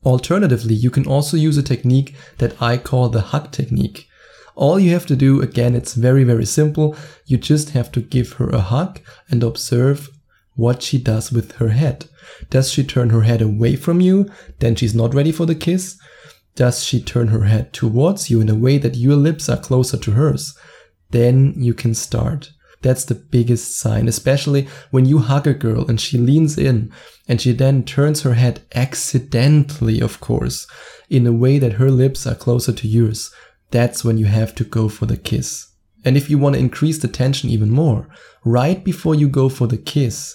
Alternatively, 0.05 0.75
you 0.75 0.91
can 0.91 1.07
also 1.07 1.37
use 1.37 1.57
a 1.57 1.63
technique 1.63 2.15
that 2.39 2.61
I 2.61 2.79
call 2.79 3.09
the 3.09 3.21
hug 3.21 3.53
technique. 3.53 4.09
All 4.55 4.81
you 4.81 4.91
have 4.91 5.07
to 5.07 5.17
do, 5.17 5.41
again, 5.41 5.77
it's 5.77 5.95
very, 5.95 6.25
very 6.25 6.45
simple. 6.45 6.97
You 7.27 7.37
just 7.37 7.71
have 7.71 7.93
to 7.93 8.01
give 8.01 8.35
her 8.35 8.49
a 8.51 8.61
hug 8.61 9.01
and 9.31 9.45
observe 9.45 10.09
what 10.57 10.83
she 10.83 10.99
does 10.99 11.31
with 11.31 11.53
her 11.57 11.69
head. 11.69 12.07
Does 12.51 12.73
she 12.73 12.83
turn 12.83 13.11
her 13.11 13.23
head 13.23 13.41
away 13.41 13.77
from 13.77 14.01
you? 14.01 14.29
Then 14.59 14.75
she's 14.75 14.95
not 14.95 15.15
ready 15.15 15.31
for 15.31 15.47
the 15.47 15.55
kiss. 15.55 15.97
Does 16.59 16.83
she 16.83 17.01
turn 17.01 17.29
her 17.29 17.45
head 17.45 17.73
towards 17.73 18.31
you 18.31 18.41
in 18.41 18.49
a 18.49 18.55
way 18.57 18.79
that 18.79 18.97
your 18.97 19.15
lips 19.15 19.49
are 19.49 19.57
closer 19.57 19.97
to 19.97 20.11
hers? 20.11 20.59
Then 21.11 21.55
you 21.57 21.73
can 21.73 21.95
start. 21.95 22.51
That's 22.83 23.05
the 23.05 23.15
biggest 23.15 23.79
sign, 23.79 24.09
especially 24.09 24.67
when 24.91 25.05
you 25.05 25.19
hug 25.19 25.47
a 25.47 25.55
girl 25.55 25.89
and 25.89 26.01
she 26.01 26.19
leans 26.19 26.59
in 26.59 26.93
and 27.29 27.41
she 27.41 27.53
then 27.53 27.85
turns 27.85 28.23
her 28.23 28.35
head 28.35 28.63
accidentally, 28.75 30.01
of 30.01 30.19
course, 30.19 30.67
in 31.09 31.29
a 31.29 31.33
way 31.33 31.61
that 31.61 31.75
her 31.75 31.93
lips 31.93 32.27
are 32.27 32.35
closer 32.35 32.73
to 32.73 32.89
yours. 32.89 33.33
That's 33.71 34.05
when 34.05 34.19
you 34.19 34.27
have 34.27 34.53
to 34.57 34.65
go 34.65 34.89
for 34.89 35.07
the 35.07 35.17
kiss. 35.17 35.69
And 36.05 36.17
if 36.17 36.29
you 36.29 36.39
want 36.39 36.57
to 36.57 36.61
increase 36.61 36.99
the 36.99 37.07
tension 37.07 37.51
even 37.51 37.71
more, 37.71 38.09
right 38.45 38.83
before 38.83 39.15
you 39.15 39.29
go 39.29 39.49
for 39.49 39.69
the 39.69 39.79
kiss, 39.79 40.35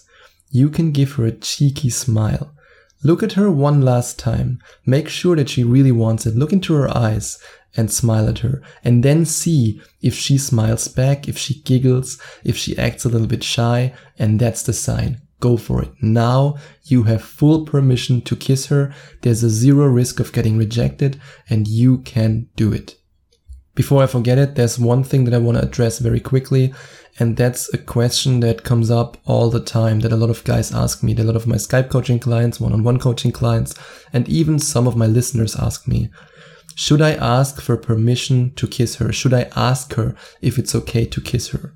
you 0.51 0.69
can 0.69 0.93
give 0.93 1.11
her 1.15 1.25
a 1.25 1.33
cheeky 1.33 1.89
smile. 1.89 2.55
Look 3.03 3.21
at 3.21 3.33
her 3.33 3.51
one 3.51 3.81
last 3.81 4.17
time. 4.17 4.59
Make 4.85 5.09
sure 5.09 5.35
that 5.35 5.49
she 5.49 5.63
really 5.63 5.91
wants 5.91 6.25
it. 6.25 6.35
Look 6.35 6.53
into 6.53 6.73
her 6.73 6.95
eyes 6.95 7.37
and 7.75 7.91
smile 7.91 8.29
at 8.29 8.39
her. 8.39 8.61
And 8.83 9.03
then 9.03 9.25
see 9.25 9.81
if 10.01 10.15
she 10.15 10.37
smiles 10.37 10.87
back, 10.87 11.27
if 11.27 11.37
she 11.37 11.61
giggles, 11.61 12.21
if 12.43 12.55
she 12.55 12.77
acts 12.77 13.03
a 13.03 13.09
little 13.09 13.27
bit 13.27 13.43
shy. 13.43 13.93
And 14.17 14.39
that's 14.39 14.63
the 14.63 14.73
sign. 14.73 15.21
Go 15.39 15.57
for 15.57 15.83
it. 15.83 15.91
Now 16.01 16.55
you 16.83 17.03
have 17.03 17.21
full 17.21 17.65
permission 17.65 18.21
to 18.21 18.35
kiss 18.35 18.67
her. 18.67 18.93
There's 19.21 19.43
a 19.43 19.49
zero 19.49 19.87
risk 19.87 20.21
of 20.21 20.31
getting 20.31 20.57
rejected 20.57 21.19
and 21.49 21.67
you 21.67 21.97
can 21.99 22.47
do 22.55 22.71
it. 22.71 22.95
Before 23.75 24.03
I 24.03 24.07
forget 24.07 24.37
it, 24.37 24.55
there's 24.55 24.77
one 24.77 25.03
thing 25.03 25.25
that 25.25 25.33
I 25.33 25.39
want 25.39 25.57
to 25.57 25.63
address 25.63 25.99
very 25.99 26.19
quickly. 26.19 26.73
And 27.19 27.37
that's 27.37 27.71
a 27.73 27.77
question 27.77 28.39
that 28.39 28.63
comes 28.63 28.89
up 28.89 29.17
all 29.25 29.49
the 29.49 29.59
time 29.59 29.99
that 29.99 30.11
a 30.11 30.15
lot 30.15 30.29
of 30.29 30.43
guys 30.43 30.73
ask 30.73 31.03
me, 31.03 31.13
that 31.13 31.23
a 31.23 31.25
lot 31.25 31.35
of 31.35 31.47
my 31.47 31.57
Skype 31.57 31.89
coaching 31.89 32.19
clients, 32.19 32.59
one 32.59 32.73
on 32.73 32.83
one 32.83 32.99
coaching 32.99 33.31
clients, 33.31 33.75
and 34.11 34.27
even 34.27 34.57
some 34.57 34.87
of 34.87 34.95
my 34.95 35.05
listeners 35.05 35.55
ask 35.55 35.87
me. 35.87 36.09
Should 36.75 37.01
I 37.01 37.11
ask 37.11 37.61
for 37.61 37.77
permission 37.77 38.53
to 38.55 38.67
kiss 38.67 38.95
her? 38.95 39.11
Should 39.11 39.33
I 39.33 39.49
ask 39.55 39.93
her 39.93 40.15
if 40.41 40.57
it's 40.57 40.73
okay 40.73 41.05
to 41.05 41.21
kiss 41.21 41.49
her? 41.49 41.75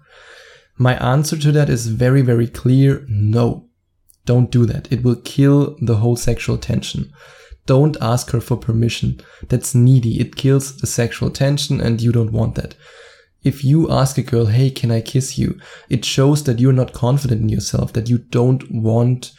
My 0.78 0.96
answer 0.98 1.38
to 1.38 1.52
that 1.52 1.70
is 1.70 1.88
very, 1.88 2.22
very 2.22 2.48
clear. 2.48 3.06
No. 3.08 3.70
Don't 4.26 4.52
do 4.52 4.66
that. 4.66 4.92
It 4.92 5.04
will 5.04 5.16
kill 5.16 5.78
the 5.82 5.98
whole 5.98 6.16
sexual 6.16 6.58
tension. 6.58 7.12
Don't 7.68 7.96
ask 8.02 8.32
her 8.32 8.42
for 8.42 8.58
permission. 8.58 9.22
That's 9.48 9.76
needy. 9.76 10.20
It 10.20 10.36
kills 10.36 10.78
the 10.78 10.88
sexual 10.88 11.30
tension 11.30 11.80
and 11.80 12.02
you 12.02 12.12
don't 12.12 12.32
want 12.32 12.56
that. 12.56 12.74
If 13.44 13.64
you 13.64 13.92
ask 13.92 14.18
a 14.18 14.24
girl, 14.24 14.48
hey, 14.48 14.72
can 14.72 14.90
I 14.90 15.02
kiss 15.02 15.38
you? 15.38 15.60
It 15.90 16.04
shows 16.04 16.44
that 16.46 16.60
you're 16.60 16.74
not 16.74 16.94
confident 16.94 17.42
in 17.42 17.50
yourself, 17.50 17.94
that 17.94 18.10
you 18.10 18.18
don't 18.18 18.64
want 18.72 19.32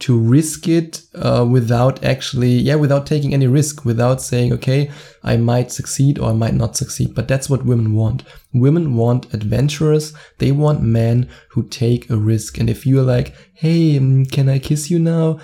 to 0.00 0.18
risk 0.18 0.66
it 0.66 1.02
uh, 1.14 1.46
without 1.48 2.02
actually, 2.04 2.52
yeah, 2.52 2.74
without 2.74 3.06
taking 3.06 3.32
any 3.32 3.46
risk, 3.46 3.84
without 3.84 4.20
saying, 4.20 4.52
okay, 4.52 4.90
I 5.22 5.36
might 5.36 5.70
succeed 5.70 6.18
or 6.18 6.30
I 6.30 6.32
might 6.32 6.54
not 6.54 6.76
succeed. 6.76 7.14
But 7.14 7.28
that's 7.28 7.48
what 7.48 7.64
women 7.64 7.94
want. 7.94 8.24
Women 8.52 8.96
want 8.96 9.32
adventurers. 9.32 10.12
They 10.38 10.52
want 10.52 10.82
men 10.82 11.28
who 11.50 11.68
take 11.68 12.10
a 12.10 12.16
risk. 12.16 12.58
And 12.58 12.68
if 12.68 12.86
you're 12.86 13.04
like, 13.04 13.34
hey, 13.52 13.98
mm, 13.98 14.30
can 14.30 14.48
I 14.48 14.58
kiss 14.58 14.90
you 14.90 14.98
now? 14.98 15.38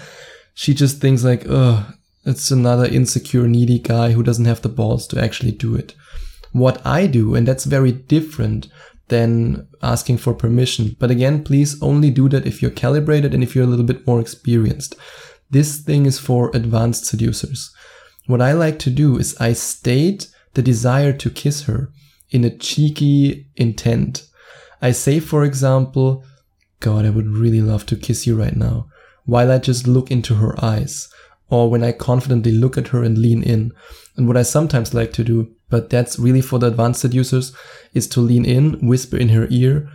She 0.54 0.75
just 0.75 1.00
thinks 1.00 1.25
like, 1.25 1.44
oh, 1.49 1.87
it's 2.24 2.50
another 2.50 2.84
insecure, 2.84 3.46
needy 3.48 3.78
guy 3.78 4.12
who 4.12 4.22
doesn't 4.22 4.44
have 4.44 4.62
the 4.62 4.68
balls 4.68 5.06
to 5.08 5.22
actually 5.22 5.52
do 5.52 5.74
it. 5.74 5.94
What 6.52 6.84
I 6.84 7.06
do, 7.06 7.34
and 7.34 7.46
that's 7.46 7.64
very 7.64 7.92
different 7.92 8.68
than 9.08 9.66
asking 9.82 10.18
for 10.18 10.34
permission. 10.34 10.96
But 10.98 11.10
again, 11.10 11.44
please 11.44 11.80
only 11.82 12.10
do 12.10 12.28
that 12.28 12.46
if 12.46 12.62
you're 12.62 12.70
calibrated 12.70 13.34
and 13.34 13.42
if 13.42 13.54
you're 13.54 13.64
a 13.64 13.68
little 13.68 13.84
bit 13.84 14.06
more 14.06 14.20
experienced. 14.20 14.94
This 15.50 15.78
thing 15.78 16.06
is 16.06 16.18
for 16.18 16.50
advanced 16.54 17.06
seducers. 17.06 17.74
What 18.26 18.40
I 18.40 18.52
like 18.52 18.78
to 18.80 18.90
do 18.90 19.18
is 19.18 19.36
I 19.40 19.52
state 19.52 20.28
the 20.54 20.62
desire 20.62 21.12
to 21.14 21.30
kiss 21.30 21.64
her 21.64 21.90
in 22.30 22.44
a 22.44 22.56
cheeky 22.56 23.46
intent. 23.56 24.28
I 24.80 24.92
say, 24.92 25.18
for 25.20 25.44
example, 25.44 26.24
God, 26.78 27.04
I 27.04 27.10
would 27.10 27.26
really 27.26 27.60
love 27.60 27.86
to 27.86 27.96
kiss 27.96 28.26
you 28.26 28.36
right 28.36 28.56
now, 28.56 28.86
while 29.24 29.50
I 29.50 29.58
just 29.58 29.86
look 29.86 30.10
into 30.10 30.36
her 30.36 30.54
eyes, 30.64 31.08
or 31.50 31.69
when 31.69 31.85
I 31.85 31.92
confidently 31.92 32.52
look 32.52 32.78
at 32.78 32.88
her 32.88 33.02
and 33.02 33.19
lean 33.19 33.42
in. 33.42 33.73
And 34.16 34.26
what 34.26 34.37
I 34.37 34.42
sometimes 34.42 34.95
like 34.95 35.12
to 35.14 35.25
do 35.25 35.54
but 35.71 35.88
that's 35.88 36.19
really 36.19 36.42
for 36.42 36.59
the 36.59 36.66
advanced 36.66 37.00
seducers 37.00 37.57
is 37.95 38.09
to 38.09 38.21
lean 38.21 38.45
in, 38.45 38.87
whisper 38.87 39.16
in 39.16 39.30
her 39.30 39.47
ear. 39.50 39.88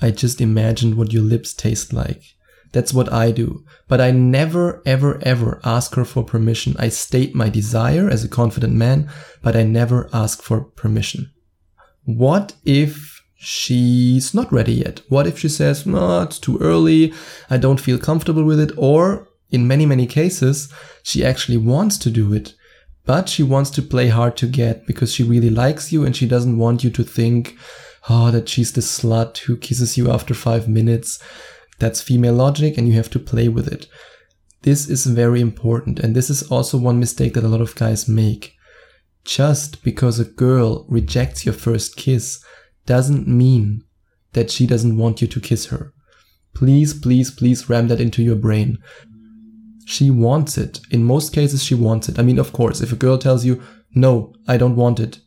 I 0.00 0.12
just 0.12 0.40
imagined 0.40 0.96
what 0.96 1.12
your 1.12 1.24
lips 1.24 1.52
taste 1.52 1.92
like. 1.92 2.22
That's 2.72 2.94
what 2.94 3.12
I 3.12 3.32
do. 3.32 3.64
But 3.88 4.00
I 4.00 4.12
never, 4.12 4.80
ever, 4.86 5.20
ever 5.22 5.60
ask 5.64 5.94
her 5.96 6.04
for 6.04 6.22
permission. 6.22 6.76
I 6.78 6.88
state 6.88 7.34
my 7.34 7.48
desire 7.48 8.08
as 8.08 8.24
a 8.24 8.28
confident 8.28 8.74
man, 8.74 9.10
but 9.42 9.56
I 9.56 9.64
never 9.64 10.08
ask 10.12 10.40
for 10.40 10.60
permission. 10.60 11.32
What 12.04 12.54
if 12.64 13.22
she's 13.34 14.34
not 14.34 14.52
ready 14.52 14.74
yet? 14.74 15.00
What 15.08 15.26
if 15.26 15.38
she 15.38 15.48
says, 15.48 15.84
no, 15.84 16.22
it's 16.22 16.38
too 16.38 16.58
early. 16.58 17.12
I 17.50 17.56
don't 17.56 17.80
feel 17.80 17.98
comfortable 17.98 18.44
with 18.44 18.60
it. 18.60 18.70
Or 18.76 19.27
in 19.50 19.66
many, 19.66 19.86
many 19.86 20.06
cases, 20.06 20.72
she 21.02 21.24
actually 21.24 21.56
wants 21.56 21.98
to 21.98 22.10
do 22.10 22.32
it 22.32 22.54
but 23.08 23.26
she 23.26 23.42
wants 23.42 23.70
to 23.70 23.80
play 23.80 24.08
hard 24.08 24.36
to 24.36 24.46
get 24.46 24.86
because 24.86 25.14
she 25.14 25.22
really 25.22 25.48
likes 25.48 25.90
you 25.90 26.04
and 26.04 26.14
she 26.14 26.28
doesn't 26.28 26.58
want 26.58 26.84
you 26.84 26.90
to 26.90 27.02
think, 27.02 27.56
oh, 28.10 28.30
that 28.30 28.50
she's 28.50 28.72
the 28.72 28.82
slut 28.82 29.38
who 29.38 29.56
kisses 29.56 29.96
you 29.96 30.10
after 30.10 30.34
five 30.34 30.68
minutes. 30.68 31.18
That's 31.78 32.02
female 32.02 32.34
logic 32.34 32.76
and 32.76 32.86
you 32.86 32.92
have 32.96 33.08
to 33.12 33.18
play 33.18 33.48
with 33.48 33.66
it. 33.66 33.86
This 34.60 34.90
is 34.90 35.06
very 35.06 35.40
important. 35.40 35.98
And 35.98 36.14
this 36.14 36.28
is 36.28 36.42
also 36.52 36.76
one 36.76 37.00
mistake 37.00 37.32
that 37.32 37.44
a 37.44 37.48
lot 37.48 37.62
of 37.62 37.74
guys 37.76 38.10
make. 38.10 38.52
Just 39.24 39.82
because 39.82 40.20
a 40.20 40.26
girl 40.26 40.84
rejects 40.90 41.46
your 41.46 41.54
first 41.54 41.96
kiss 41.96 42.44
doesn't 42.84 43.26
mean 43.26 43.84
that 44.34 44.50
she 44.50 44.66
doesn't 44.66 44.98
want 44.98 45.22
you 45.22 45.28
to 45.28 45.40
kiss 45.40 45.68
her. 45.68 45.94
Please, 46.54 46.92
please, 46.92 47.30
please 47.30 47.70
ram 47.70 47.88
that 47.88 48.02
into 48.02 48.22
your 48.22 48.36
brain. 48.36 48.76
She 49.88 50.10
wants 50.10 50.58
it. 50.58 50.80
In 50.90 51.02
most 51.02 51.32
cases, 51.32 51.64
she 51.64 51.74
wants 51.74 52.10
it. 52.10 52.18
I 52.18 52.22
mean, 52.22 52.38
of 52.38 52.52
course, 52.52 52.82
if 52.82 52.92
a 52.92 52.96
girl 52.96 53.16
tells 53.16 53.46
you, 53.46 53.62
no, 53.94 54.34
I 54.46 54.58
don't 54.58 54.76
want 54.76 55.00
it. 55.00 55.20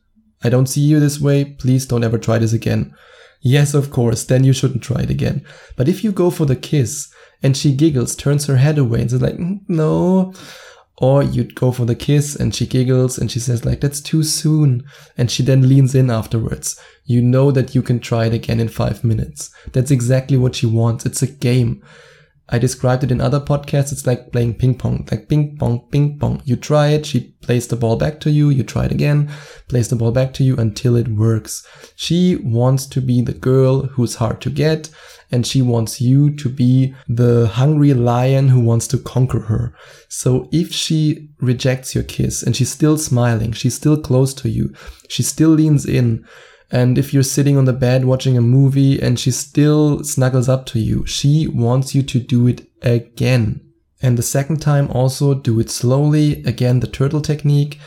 I 0.43 0.49
don't 0.49 0.67
see 0.67 0.81
you 0.81 0.99
this 0.99 1.19
way. 1.19 1.45
Please 1.45 1.87
don't 1.87 2.03
ever 2.03 2.19
try 2.19 2.37
this 2.37 2.53
again. 2.53 2.93
Yes, 3.39 3.73
of 3.73 3.89
course, 3.89 4.23
then 4.23 4.43
you 4.43 4.53
shouldn't 4.53 4.83
try 4.83 5.01
it 5.01 5.09
again. 5.09 5.43
But 5.75 5.87
if 5.87 6.03
you 6.03 6.11
go 6.11 6.29
for 6.29 6.45
the 6.45 6.55
kiss 6.55 7.11
and 7.41 7.57
she 7.57 7.73
giggles, 7.73 8.15
turns 8.15 8.45
her 8.45 8.57
head 8.57 8.77
away 8.77 9.01
and 9.01 9.09
says 9.09 9.23
like, 9.23 9.33
mm, 9.33 9.61
no, 9.67 10.31
or 10.95 11.23
you'd 11.23 11.55
go 11.55 11.71
for 11.71 11.85
the 11.85 11.95
kiss 11.95 12.35
and 12.35 12.53
she 12.53 12.67
giggles 12.67 13.17
and 13.17 13.31
she 13.31 13.39
says 13.39 13.65
like, 13.65 13.81
that's 13.81 13.99
too 13.99 14.21
soon. 14.21 14.83
And 15.17 15.31
she 15.31 15.41
then 15.41 15.67
leans 15.67 15.95
in 15.95 16.11
afterwards. 16.11 16.79
You 17.05 17.23
know 17.23 17.49
that 17.49 17.73
you 17.73 17.81
can 17.81 17.99
try 17.99 18.25
it 18.25 18.33
again 18.35 18.59
in 18.59 18.67
five 18.67 19.03
minutes. 19.03 19.49
That's 19.73 19.89
exactly 19.89 20.37
what 20.37 20.53
she 20.53 20.67
wants. 20.67 21.07
It's 21.07 21.23
a 21.23 21.27
game. 21.27 21.83
I 22.51 22.59
described 22.59 23.03
it 23.03 23.11
in 23.11 23.21
other 23.21 23.39
podcasts. 23.39 23.91
It's 23.91 24.05
like 24.05 24.31
playing 24.31 24.55
ping 24.55 24.77
pong, 24.77 25.07
like 25.09 25.29
ping 25.29 25.57
pong, 25.57 25.87
ping 25.89 26.19
pong. 26.19 26.41
You 26.45 26.57
try 26.57 26.89
it. 26.89 27.05
She 27.05 27.33
plays 27.41 27.67
the 27.67 27.77
ball 27.77 27.95
back 27.95 28.19
to 28.21 28.29
you. 28.29 28.49
You 28.49 28.63
try 28.63 28.85
it 28.85 28.91
again, 28.91 29.31
plays 29.69 29.87
the 29.87 29.95
ball 29.95 30.11
back 30.11 30.33
to 30.33 30.43
you 30.43 30.57
until 30.57 30.95
it 30.95 31.07
works. 31.07 31.65
She 31.95 32.35
wants 32.35 32.85
to 32.87 33.01
be 33.01 33.21
the 33.21 33.33
girl 33.33 33.83
who's 33.83 34.15
hard 34.15 34.41
to 34.41 34.49
get. 34.49 34.89
And 35.33 35.47
she 35.47 35.61
wants 35.61 36.01
you 36.01 36.35
to 36.35 36.49
be 36.49 36.93
the 37.07 37.47
hungry 37.47 37.93
lion 37.93 38.49
who 38.49 38.59
wants 38.59 38.85
to 38.87 38.97
conquer 38.97 39.39
her. 39.39 39.73
So 40.09 40.49
if 40.51 40.73
she 40.73 41.29
rejects 41.39 41.95
your 41.95 42.03
kiss 42.03 42.43
and 42.43 42.53
she's 42.53 42.69
still 42.69 42.97
smiling, 42.97 43.53
she's 43.53 43.75
still 43.75 43.95
close 43.95 44.33
to 44.33 44.49
you, 44.49 44.73
she 45.07 45.23
still 45.23 45.51
leans 45.51 45.85
in, 45.85 46.25
and 46.71 46.97
if 46.97 47.13
you're 47.13 47.23
sitting 47.23 47.57
on 47.57 47.65
the 47.65 47.73
bed 47.73 48.05
watching 48.05 48.37
a 48.37 48.41
movie 48.41 49.01
and 49.01 49.19
she 49.19 49.31
still 49.31 50.03
snuggles 50.03 50.47
up 50.47 50.65
to 50.67 50.79
you, 50.79 51.05
she 51.05 51.47
wants 51.47 51.93
you 51.93 52.01
to 52.03 52.19
do 52.19 52.47
it 52.47 52.69
again. 52.81 53.61
And 54.01 54.17
the 54.17 54.23
second 54.23 54.61
time 54.61 54.89
also 54.89 55.33
do 55.33 55.59
it 55.59 55.69
slowly. 55.69 56.43
Again, 56.43 56.79
the 56.79 56.87
turtle 56.87 57.21
technique. 57.21 57.77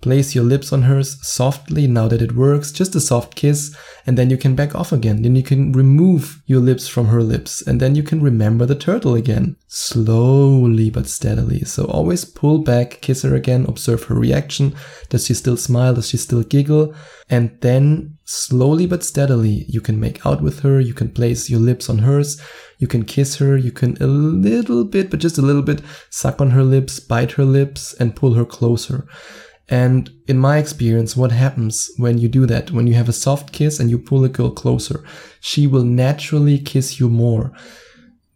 Place 0.00 0.32
your 0.32 0.44
lips 0.44 0.72
on 0.72 0.82
hers 0.82 1.18
softly 1.26 1.88
now 1.88 2.06
that 2.06 2.22
it 2.22 2.36
works, 2.36 2.70
just 2.70 2.94
a 2.94 3.00
soft 3.00 3.34
kiss, 3.34 3.76
and 4.06 4.16
then 4.16 4.30
you 4.30 4.36
can 4.36 4.54
back 4.54 4.76
off 4.76 4.92
again. 4.92 5.22
Then 5.22 5.34
you 5.34 5.42
can 5.42 5.72
remove 5.72 6.40
your 6.46 6.60
lips 6.60 6.86
from 6.86 7.06
her 7.06 7.20
lips, 7.20 7.62
and 7.66 7.80
then 7.80 7.96
you 7.96 8.04
can 8.04 8.22
remember 8.22 8.64
the 8.64 8.76
turtle 8.76 9.16
again. 9.16 9.56
Slowly 9.66 10.88
but 10.88 11.08
steadily. 11.08 11.64
So 11.64 11.84
always 11.86 12.24
pull 12.24 12.58
back, 12.58 13.00
kiss 13.00 13.22
her 13.22 13.34
again, 13.34 13.66
observe 13.66 14.04
her 14.04 14.14
reaction. 14.14 14.76
Does 15.08 15.26
she 15.26 15.34
still 15.34 15.56
smile? 15.56 15.94
Does 15.94 16.08
she 16.08 16.16
still 16.16 16.44
giggle? 16.44 16.94
And 17.28 17.60
then 17.60 18.18
slowly 18.24 18.86
but 18.86 19.02
steadily, 19.02 19.64
you 19.68 19.80
can 19.80 19.98
make 19.98 20.24
out 20.24 20.42
with 20.42 20.60
her, 20.60 20.78
you 20.78 20.94
can 20.94 21.10
place 21.10 21.50
your 21.50 21.60
lips 21.60 21.90
on 21.90 21.98
hers, 21.98 22.40
you 22.78 22.86
can 22.86 23.04
kiss 23.04 23.36
her, 23.36 23.56
you 23.56 23.72
can 23.72 23.96
a 24.00 24.06
little 24.06 24.84
bit, 24.84 25.10
but 25.10 25.18
just 25.18 25.38
a 25.38 25.42
little 25.42 25.62
bit, 25.62 25.82
suck 26.10 26.40
on 26.40 26.50
her 26.50 26.62
lips, 26.62 27.00
bite 27.00 27.32
her 27.32 27.44
lips, 27.44 27.94
and 27.94 28.14
pull 28.14 28.34
her 28.34 28.44
closer. 28.44 29.08
And 29.68 30.10
in 30.26 30.38
my 30.38 30.58
experience, 30.58 31.14
what 31.16 31.30
happens 31.30 31.90
when 31.98 32.18
you 32.18 32.28
do 32.28 32.46
that, 32.46 32.70
when 32.70 32.86
you 32.86 32.94
have 32.94 33.08
a 33.08 33.12
soft 33.12 33.52
kiss 33.52 33.78
and 33.78 33.90
you 33.90 33.98
pull 33.98 34.24
a 34.24 34.28
girl 34.28 34.50
closer, 34.50 35.04
she 35.40 35.66
will 35.66 35.84
naturally 35.84 36.58
kiss 36.58 36.98
you 36.98 37.10
more. 37.10 37.52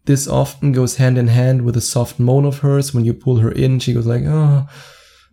This 0.05 0.29
often 0.29 0.73
goes 0.73 0.97
hand 0.97 1.17
in 1.17 1.29
hand 1.29 1.63
with 1.63 1.77
a 1.77 1.81
soft 1.81 2.19
moan 2.19 2.45
of 2.45 2.59
hers. 2.59 2.93
When 2.93 3.05
you 3.05 3.15
pull 3.15 3.37
her 3.37 3.51
in, 3.53 3.79
she 3.79 3.95
goes 3.95 4.07
like, 4.07 4.25
oh, 4.27 4.67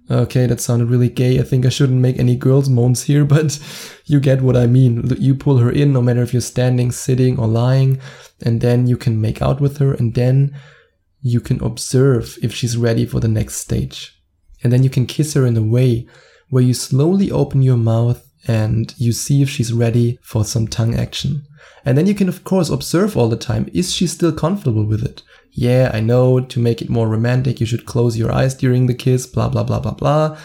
okay, 0.09 0.45
that 0.45 0.61
sounded 0.61 0.89
really 0.89 1.09
gay. 1.09 1.39
I 1.39 1.43
think 1.43 1.65
I 1.65 1.69
shouldn't 1.69 1.99
make 1.99 2.17
any 2.17 2.35
girls 2.35 2.69
moans 2.69 3.03
here, 3.03 3.25
but 3.35 3.59
you 4.05 4.19
get 4.19 4.41
what 4.41 4.55
I 4.55 4.67
mean. 4.67 5.09
You 5.19 5.35
pull 5.35 5.57
her 5.57 5.71
in, 5.71 5.91
no 5.91 6.01
matter 6.01 6.21
if 6.21 6.33
you're 6.33 6.41
standing, 6.41 6.91
sitting, 6.91 7.37
or 7.39 7.47
lying, 7.47 7.99
and 8.41 8.61
then 8.61 8.87
you 8.87 8.95
can 8.95 9.19
make 9.19 9.41
out 9.41 9.59
with 9.59 9.79
her, 9.79 9.93
and 9.93 10.13
then 10.13 10.57
you 11.21 11.41
can 11.41 11.61
observe 11.61 12.37
if 12.41 12.53
she's 12.53 12.77
ready 12.77 13.05
for 13.05 13.19
the 13.19 13.27
next 13.27 13.55
stage. 13.55 14.18
And 14.63 14.71
then 14.73 14.83
you 14.83 14.89
can 14.89 15.05
kiss 15.05 15.33
her 15.33 15.45
in 15.45 15.57
a 15.57 15.61
way 15.61 16.07
where 16.49 16.63
you 16.63 16.73
slowly 16.73 17.31
open 17.31 17.61
your 17.61 17.77
mouth 17.77 18.25
and 18.47 18.93
you 18.97 19.11
see 19.11 19.41
if 19.41 19.49
she's 19.49 19.73
ready 19.73 20.17
for 20.21 20.43
some 20.45 20.67
tongue 20.67 20.95
action. 20.95 21.45
And 21.85 21.97
then 21.97 22.07
you 22.07 22.15
can 22.15 22.29
of 22.29 22.43
course 22.43 22.69
observe 22.69 23.15
all 23.15 23.29
the 23.29 23.37
time, 23.37 23.69
is 23.73 23.93
she 23.93 24.07
still 24.07 24.31
comfortable 24.31 24.85
with 24.85 25.03
it? 25.03 25.23
Yeah, 25.51 25.91
I 25.93 25.99
know 25.99 26.39
to 26.39 26.59
make 26.59 26.81
it 26.81 26.89
more 26.89 27.07
romantic, 27.07 27.59
you 27.59 27.65
should 27.65 27.85
close 27.85 28.17
your 28.17 28.31
eyes 28.31 28.55
during 28.55 28.85
the 28.87 28.93
kiss, 28.93 29.25
blah, 29.27 29.49
blah, 29.49 29.63
blah, 29.63 29.79
blah, 29.79 29.93
blah. 29.93 30.37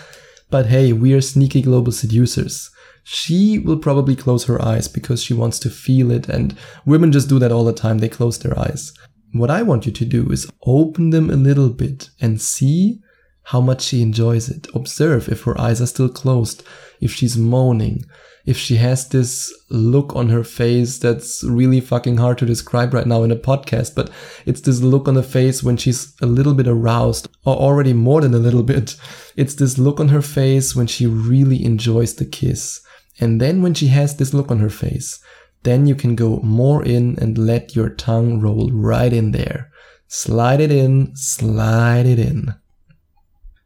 But 0.50 0.66
hey, 0.66 0.92
we 0.92 1.12
are 1.14 1.20
sneaky 1.20 1.62
global 1.62 1.92
seducers. 1.92 2.70
She 3.02 3.58
will 3.58 3.78
probably 3.78 4.16
close 4.16 4.44
her 4.44 4.62
eyes 4.62 4.88
because 4.88 5.22
she 5.22 5.34
wants 5.34 5.58
to 5.60 5.70
feel 5.70 6.10
it 6.10 6.28
and 6.28 6.56
women 6.86 7.12
just 7.12 7.28
do 7.28 7.38
that 7.38 7.52
all 7.52 7.64
the 7.64 7.72
time. 7.72 7.98
They 7.98 8.08
close 8.08 8.38
their 8.38 8.58
eyes. 8.58 8.92
What 9.32 9.50
I 9.50 9.62
want 9.62 9.84
you 9.84 9.92
to 9.92 10.04
do 10.04 10.30
is 10.30 10.50
open 10.64 11.10
them 11.10 11.28
a 11.28 11.36
little 11.36 11.68
bit 11.68 12.10
and 12.20 12.40
see 12.40 13.00
how 13.44 13.60
much 13.60 13.82
she 13.82 14.02
enjoys 14.02 14.48
it. 14.48 14.66
Observe 14.74 15.28
if 15.28 15.42
her 15.42 15.58
eyes 15.60 15.80
are 15.80 15.86
still 15.86 16.08
closed, 16.08 16.62
if 17.00 17.12
she's 17.12 17.36
moaning, 17.36 18.04
if 18.46 18.58
she 18.58 18.76
has 18.76 19.08
this 19.08 19.52
look 19.70 20.14
on 20.14 20.28
her 20.28 20.44
face 20.44 20.98
that's 20.98 21.42
really 21.44 21.80
fucking 21.80 22.18
hard 22.18 22.36
to 22.38 22.46
describe 22.46 22.92
right 22.92 23.06
now 23.06 23.22
in 23.22 23.30
a 23.30 23.36
podcast, 23.36 23.94
but 23.94 24.10
it's 24.44 24.60
this 24.60 24.80
look 24.80 25.08
on 25.08 25.14
the 25.14 25.22
face 25.22 25.62
when 25.62 25.76
she's 25.76 26.14
a 26.20 26.26
little 26.26 26.54
bit 26.54 26.68
aroused 26.68 27.28
or 27.44 27.56
already 27.56 27.92
more 27.92 28.20
than 28.20 28.34
a 28.34 28.38
little 28.38 28.62
bit. 28.62 28.96
It's 29.36 29.54
this 29.54 29.78
look 29.78 29.98
on 29.98 30.08
her 30.08 30.22
face 30.22 30.76
when 30.76 30.86
she 30.86 31.06
really 31.06 31.64
enjoys 31.64 32.14
the 32.14 32.26
kiss. 32.26 32.80
And 33.20 33.40
then 33.40 33.62
when 33.62 33.74
she 33.74 33.86
has 33.88 34.16
this 34.16 34.34
look 34.34 34.50
on 34.50 34.58
her 34.58 34.70
face, 34.70 35.20
then 35.62 35.86
you 35.86 35.94
can 35.94 36.14
go 36.14 36.40
more 36.40 36.84
in 36.84 37.18
and 37.18 37.38
let 37.38 37.74
your 37.74 37.88
tongue 37.88 38.40
roll 38.40 38.70
right 38.70 39.12
in 39.12 39.30
there. 39.30 39.70
Slide 40.08 40.60
it 40.60 40.70
in, 40.70 41.16
slide 41.16 42.04
it 42.04 42.18
in. 42.18 42.54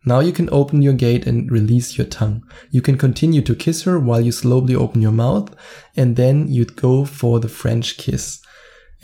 Now 0.08 0.20
you 0.20 0.32
can 0.32 0.48
open 0.50 0.80
your 0.80 0.94
gate 0.94 1.26
and 1.26 1.52
release 1.52 1.98
your 1.98 2.06
tongue. 2.06 2.42
You 2.70 2.80
can 2.80 2.96
continue 2.96 3.42
to 3.42 3.54
kiss 3.54 3.82
her 3.82 4.00
while 4.00 4.22
you 4.22 4.32
slowly 4.32 4.74
open 4.74 5.02
your 5.02 5.12
mouth 5.12 5.54
and 5.94 6.16
then 6.16 6.48
you'd 6.48 6.76
go 6.76 7.04
for 7.04 7.40
the 7.40 7.48
French 7.50 7.98
kiss 7.98 8.40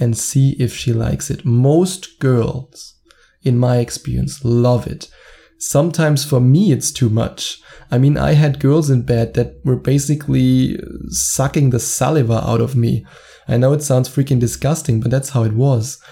and 0.01 0.17
see 0.17 0.53
if 0.53 0.75
she 0.75 0.95
likes 0.95 1.29
it. 1.29 1.45
Most 1.45 2.19
girls, 2.21 2.95
in 3.43 3.59
my 3.59 3.81
experience, 3.81 4.47
love 4.47 4.87
it. 4.87 5.11
Sometimes 5.59 6.25
for 6.25 6.41
me 6.41 6.73
it's 6.73 6.91
too 6.91 7.11
much. 7.11 7.61
I 7.91 7.99
mean, 7.99 8.17
I 8.17 8.33
had 8.33 8.59
girls 8.59 8.89
in 8.89 9.03
bed 9.03 9.35
that 9.35 9.57
were 9.63 9.77
basically 9.77 10.81
sucking 11.09 11.69
the 11.69 11.81
saliva 11.81 12.49
out 12.49 12.63
of 12.63 12.77
me. 12.77 13.05
I 13.47 13.59
know 13.59 13.75
it 13.75 13.83
sounds 13.83 14.09
freaking 14.09 14.41
disgusting, 14.41 15.01
but 15.01 15.11
that's 15.11 15.29
how 15.29 15.45
it 15.45 15.53
was. 15.53 16.03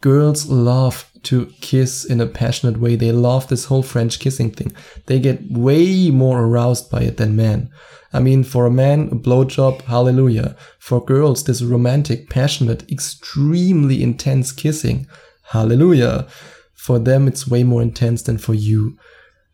Girls 0.00 0.46
love 0.46 1.10
to 1.24 1.46
kiss 1.60 2.04
in 2.04 2.20
a 2.20 2.26
passionate 2.26 2.78
way. 2.78 2.94
They 2.94 3.10
love 3.10 3.48
this 3.48 3.64
whole 3.64 3.82
French 3.82 4.20
kissing 4.20 4.50
thing. 4.50 4.72
They 5.06 5.18
get 5.18 5.50
way 5.50 6.10
more 6.10 6.44
aroused 6.44 6.90
by 6.90 7.02
it 7.02 7.16
than 7.16 7.34
men. 7.34 7.70
I 8.12 8.20
mean, 8.20 8.44
for 8.44 8.64
a 8.64 8.70
man, 8.70 9.08
a 9.08 9.16
blowjob, 9.16 9.82
hallelujah. 9.82 10.56
For 10.78 11.04
girls, 11.04 11.44
this 11.44 11.62
romantic, 11.62 12.30
passionate, 12.30 12.90
extremely 12.90 14.02
intense 14.02 14.52
kissing, 14.52 15.06
hallelujah. 15.50 16.26
For 16.74 16.98
them, 16.98 17.26
it's 17.26 17.48
way 17.48 17.64
more 17.64 17.82
intense 17.82 18.22
than 18.22 18.38
for 18.38 18.54
you. 18.54 18.96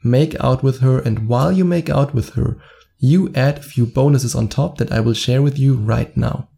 Make 0.05 0.39
out 0.45 0.63
with 0.63 0.81
her, 0.81 0.99
and 0.99 1.27
while 1.27 1.51
you 1.51 1.65
make 1.65 1.89
out 1.89 2.15
with 2.15 2.35
her, 2.35 2.59
you 2.99 3.33
add 3.35 3.59
a 3.59 3.63
few 3.63 3.87
bonuses 3.87 4.35
on 4.35 4.49
top 4.49 4.77
that 4.79 4.93
I 4.93 5.01
will 5.01 5.15
share 5.15 5.43
with 5.43 5.59
you 5.59 5.75
right 5.75 6.15
now. 6.17 6.49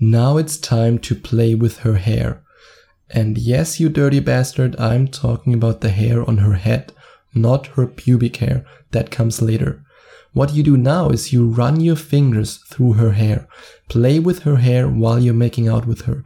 Now 0.00 0.36
it's 0.36 0.56
time 0.56 0.98
to 1.00 1.14
play 1.16 1.56
with 1.56 1.78
her 1.78 1.94
hair. 1.94 2.42
And 3.10 3.36
yes, 3.36 3.80
you 3.80 3.88
dirty 3.88 4.20
bastard, 4.20 4.78
I'm 4.78 5.08
talking 5.08 5.54
about 5.54 5.80
the 5.80 5.88
hair 5.88 6.22
on 6.28 6.38
her 6.38 6.54
head, 6.54 6.92
not 7.34 7.68
her 7.68 7.86
pubic 7.86 8.36
hair. 8.36 8.64
That 8.92 9.10
comes 9.10 9.42
later. 9.42 9.84
What 10.32 10.54
you 10.54 10.62
do 10.62 10.76
now 10.76 11.08
is 11.08 11.32
you 11.32 11.48
run 11.48 11.80
your 11.80 11.96
fingers 11.96 12.58
through 12.68 12.92
her 12.92 13.12
hair. 13.12 13.48
Play 13.88 14.20
with 14.20 14.40
her 14.40 14.56
hair 14.56 14.88
while 14.88 15.18
you're 15.18 15.34
making 15.34 15.66
out 15.66 15.86
with 15.86 16.02
her. 16.02 16.22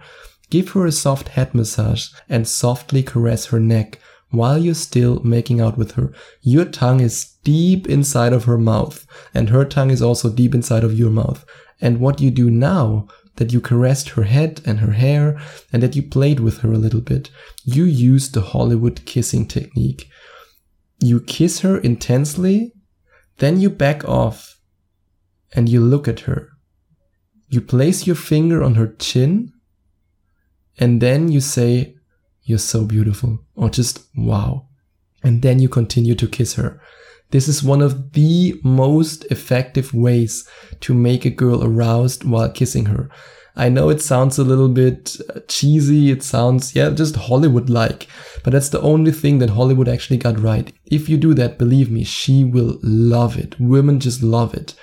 Give 0.51 0.69
her 0.71 0.85
a 0.85 0.93
soft 0.93 1.29
head 1.29 1.55
massage 1.55 2.09
and 2.29 2.47
softly 2.47 3.03
caress 3.03 3.47
her 3.47 3.61
neck 3.61 3.99
while 4.31 4.59
you're 4.59 4.75
still 4.75 5.21
making 5.25 5.63
out 5.63 5.79
with 5.79 5.93
her. 5.93 6.13
Your 6.43 6.67
tongue 6.67 7.01
is 7.01 7.37
deep 7.43 7.89
inside 7.89 8.35
of 8.35 8.45
her 8.45 8.59
mouth 8.59 9.07
and 9.33 9.49
her 9.49 9.65
tongue 9.65 9.91
is 9.91 10.03
also 10.03 10.29
deep 10.29 10.55
inside 10.55 10.85
of 10.85 10.99
your 10.99 11.11
mouth. 11.11 11.47
And 11.81 12.01
what 12.01 12.21
you 12.21 12.31
do 12.31 12.51
now 12.51 13.09
that 13.37 13.53
you 13.53 13.61
caressed 13.61 14.11
her 14.11 14.25
head 14.25 14.61
and 14.65 14.81
her 14.81 14.93
hair 14.93 15.41
and 15.73 15.83
that 15.83 15.97
you 15.97 16.03
played 16.03 16.41
with 16.41 16.59
her 16.59 16.73
a 16.73 16.79
little 16.79 17.01
bit. 17.01 17.31
You 17.65 17.85
used 17.85 18.35
the 18.35 18.41
Hollywood 18.41 19.05
kissing 19.07 19.47
technique. 19.47 20.09
You 20.99 21.21
kiss 21.21 21.61
her 21.61 21.79
intensely, 21.79 22.73
then 23.39 23.61
you 23.61 23.71
back 23.71 24.05
off 24.05 24.59
and 25.55 25.69
you 25.69 25.81
look 25.81 26.07
at 26.07 26.21
her. 26.21 26.51
You 27.49 27.61
place 27.61 28.07
your 28.07 28.17
finger 28.17 28.63
on 28.63 28.77
her 28.77 28.95
chin 28.99 29.53
and 30.79 31.01
then 31.01 31.29
you 31.29 31.41
say, 31.41 31.97
You're 32.43 32.59
so 32.59 32.85
beautiful, 32.85 33.41
or 33.55 33.71
just 33.71 34.01
wow. 34.17 34.69
And 35.23 35.43
then 35.43 35.59
you 35.59 35.69
continue 35.69 36.15
to 36.17 36.27
kiss 36.27 36.55
her. 36.55 36.81
This 37.33 37.49
is 37.49 37.63
one 37.63 37.81
of 37.81 38.13
the 38.13 38.61
most 38.63 39.25
effective 39.25 39.93
ways 39.93 40.47
to 40.81 40.95
make 40.95 41.25
a 41.25 41.31
girl 41.31 41.65
aroused 41.65 42.25
while 42.25 42.51
kissing 42.51 42.87
her. 42.87 43.11
I 43.57 43.69
know 43.69 43.89
it 43.89 44.01
sounds 44.01 44.39
a 44.39 44.45
little 44.45 44.69
bit 44.69 45.17
uh, 45.35 45.41
cheesy. 45.49 46.11
It 46.11 46.23
sounds, 46.23 46.75
yeah, 46.75 46.91
just 46.91 47.17
Hollywood 47.17 47.69
like, 47.69 48.07
but 48.45 48.53
that's 48.53 48.71
the 48.71 48.81
only 48.81 49.13
thing 49.13 49.39
that 49.39 49.51
Hollywood 49.51 49.89
actually 49.89 50.19
got 50.19 50.39
right. 50.39 50.73
If 50.87 51.09
you 51.09 51.17
do 51.17 51.35
that, 51.35 51.59
believe 51.59 51.91
me, 51.91 52.05
she 52.05 52.45
will 52.45 52.79
love 52.83 53.37
it. 53.39 53.59
Women 53.59 53.99
just 54.01 54.23
love 54.23 54.55
it. 54.55 54.75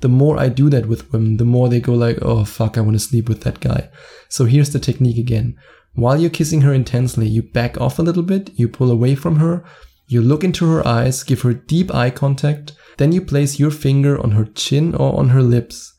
The 0.00 0.08
more 0.08 0.38
I 0.38 0.48
do 0.48 0.68
that 0.70 0.86
with 0.86 1.12
women, 1.12 1.36
the 1.38 1.44
more 1.44 1.68
they 1.68 1.80
go 1.80 1.94
like, 1.94 2.18
oh 2.22 2.44
fuck, 2.44 2.76
I 2.76 2.82
want 2.82 2.94
to 2.94 3.00
sleep 3.00 3.28
with 3.28 3.42
that 3.42 3.60
guy. 3.60 3.88
So 4.28 4.44
here's 4.44 4.72
the 4.72 4.78
technique 4.78 5.18
again. 5.18 5.56
While 5.94 6.20
you're 6.20 6.30
kissing 6.30 6.60
her 6.60 6.74
intensely, 6.74 7.26
you 7.26 7.42
back 7.42 7.80
off 7.80 7.98
a 7.98 8.02
little 8.02 8.22
bit, 8.22 8.50
you 8.58 8.68
pull 8.68 8.90
away 8.90 9.14
from 9.14 9.36
her, 9.36 9.64
you 10.06 10.22
look 10.22 10.44
into 10.44 10.70
her 10.70 10.86
eyes, 10.86 11.22
give 11.22 11.42
her 11.42 11.52
deep 11.52 11.92
eye 11.94 12.10
contact, 12.10 12.72
then 12.98 13.12
you 13.12 13.20
place 13.20 13.58
your 13.58 13.70
finger 13.70 14.20
on 14.22 14.32
her 14.32 14.44
chin 14.44 14.94
or 14.94 15.18
on 15.18 15.30
her 15.30 15.42
lips, 15.42 15.94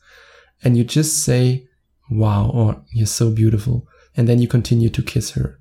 and 0.62 0.76
you 0.76 0.84
just 0.84 1.24
say, 1.24 1.68
wow, 2.10 2.50
or 2.52 2.82
you're 2.92 3.06
so 3.06 3.30
beautiful. 3.30 3.86
And 4.16 4.28
then 4.28 4.40
you 4.40 4.48
continue 4.48 4.88
to 4.88 5.02
kiss 5.02 5.32
her. 5.32 5.60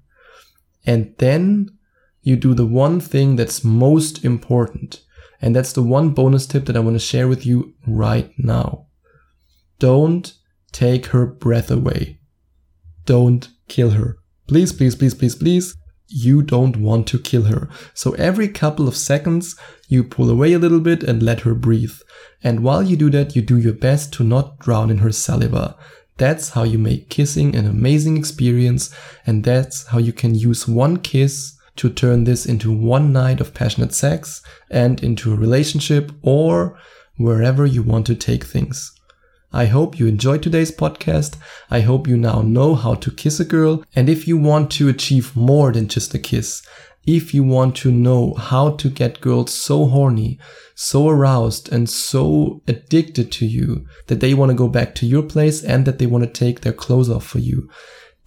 And 0.86 1.14
then 1.20 1.70
you 2.22 2.36
do 2.36 2.54
the 2.54 2.66
one 2.66 3.00
thing 3.00 3.36
that's 3.36 3.64
most 3.64 4.26
important. 4.26 5.04
And 5.42 5.56
that's 5.56 5.74
the 5.74 5.84
one 5.84 6.12
bonus 6.12 6.48
tip 6.48 6.66
that 6.66 6.76
I 6.76 6.80
want 6.80 6.96
to 6.96 7.00
share 7.00 7.28
with 7.28 7.46
you 7.46 7.76
right 7.86 8.32
now. 8.38 8.88
Don't 9.78 10.34
take 10.72 11.08
her 11.08 11.28
breath 11.28 11.70
away. 11.70 12.20
Don't 13.06 13.50
kill 13.68 13.92
her. 13.92 14.18
Please, 14.48 14.74
please, 14.74 14.96
please, 14.96 15.14
please, 15.14 15.36
please 15.36 15.76
you 16.08 16.42
don't 16.42 16.78
want 16.78 17.08
to 17.08 17.20
kill 17.20 17.44
her. 17.44 17.70
So 17.94 18.12
every 18.14 18.48
couple 18.48 18.88
of 18.88 18.96
seconds, 18.96 19.56
you 19.88 20.04
pull 20.04 20.30
away 20.30 20.54
a 20.54 20.60
little 20.60 20.80
bit 20.80 21.04
and 21.04 21.22
let 21.24 21.42
her 21.42 21.54
breathe. 21.54 21.96
And 22.44 22.62
while 22.62 22.84
you 22.84 22.96
do 22.96 23.10
that, 23.12 23.36
you 23.36 23.42
do 23.42 23.58
your 23.58 23.74
best 23.74 24.14
to 24.14 24.24
not 24.24 24.60
drown 24.60 24.90
in 24.90 25.00
her 25.00 25.12
saliva. 25.12 25.76
That's 26.18 26.50
how 26.50 26.64
you 26.64 26.78
make 26.78 27.10
kissing 27.10 27.56
an 27.56 27.68
amazing 27.68 28.18
experience. 28.18 28.94
And 29.26 29.44
that's 29.44 29.88
how 29.88 30.00
you 30.00 30.14
can 30.14 30.36
use 30.36 30.68
one 30.68 30.98
kiss 30.98 31.58
to 31.78 31.90
turn 31.90 32.24
this 32.24 32.46
into 32.46 32.72
one 32.72 33.14
night 33.14 33.40
of 33.40 33.54
passionate 33.54 33.94
sex 33.94 34.42
and 34.70 35.02
into 35.04 35.32
a 35.32 35.38
relationship 35.38 36.12
or 36.22 36.78
wherever 37.18 37.66
you 37.66 37.84
want 37.84 38.06
to 38.08 38.16
take 38.16 38.44
things. 38.44 38.97
I 39.54 39.66
hope 39.66 39.98
you 39.98 40.08
enjoyed 40.08 40.44
today's 40.44 40.72
podcast. 40.72 41.38
I 41.72 41.80
hope 41.80 42.08
you 42.08 42.18
now 42.18 42.42
know 42.42 42.76
how 42.76 42.96
to 42.96 43.12
kiss 43.12 43.40
a 43.40 43.46
girl. 43.46 43.84
And 43.96 44.10
if 44.10 44.28
you 44.28 44.38
want 44.38 44.72
to 44.72 44.90
achieve 44.90 45.36
more 45.36 45.72
than 45.72 45.88
just 45.88 46.14
a 46.14 46.20
kiss, 46.20 46.62
if 47.06 47.34
you 47.34 47.44
want 47.44 47.78
to 47.78 47.92
know 47.92 48.34
how 48.34 48.72
to 48.72 48.90
get 48.90 49.22
girls 49.22 49.54
so 49.54 49.86
horny, 49.86 50.38
so 50.76 51.08
aroused, 51.08 51.72
and 51.72 51.90
so 51.90 52.62
addicted 52.68 53.32
to 53.32 53.46
you 53.46 53.88
that 54.08 54.20
they 54.20 54.34
want 54.34 54.50
to 54.52 54.58
go 54.58 54.68
back 54.68 54.94
to 54.96 55.06
your 55.06 55.24
place 55.24 55.64
and 55.64 55.86
that 55.86 55.98
they 55.98 56.06
want 56.06 56.26
to 56.26 56.30
take 56.30 56.62
their 56.62 56.74
clothes 56.74 57.10
off 57.10 57.26
for 57.26 57.40
you, 57.40 57.70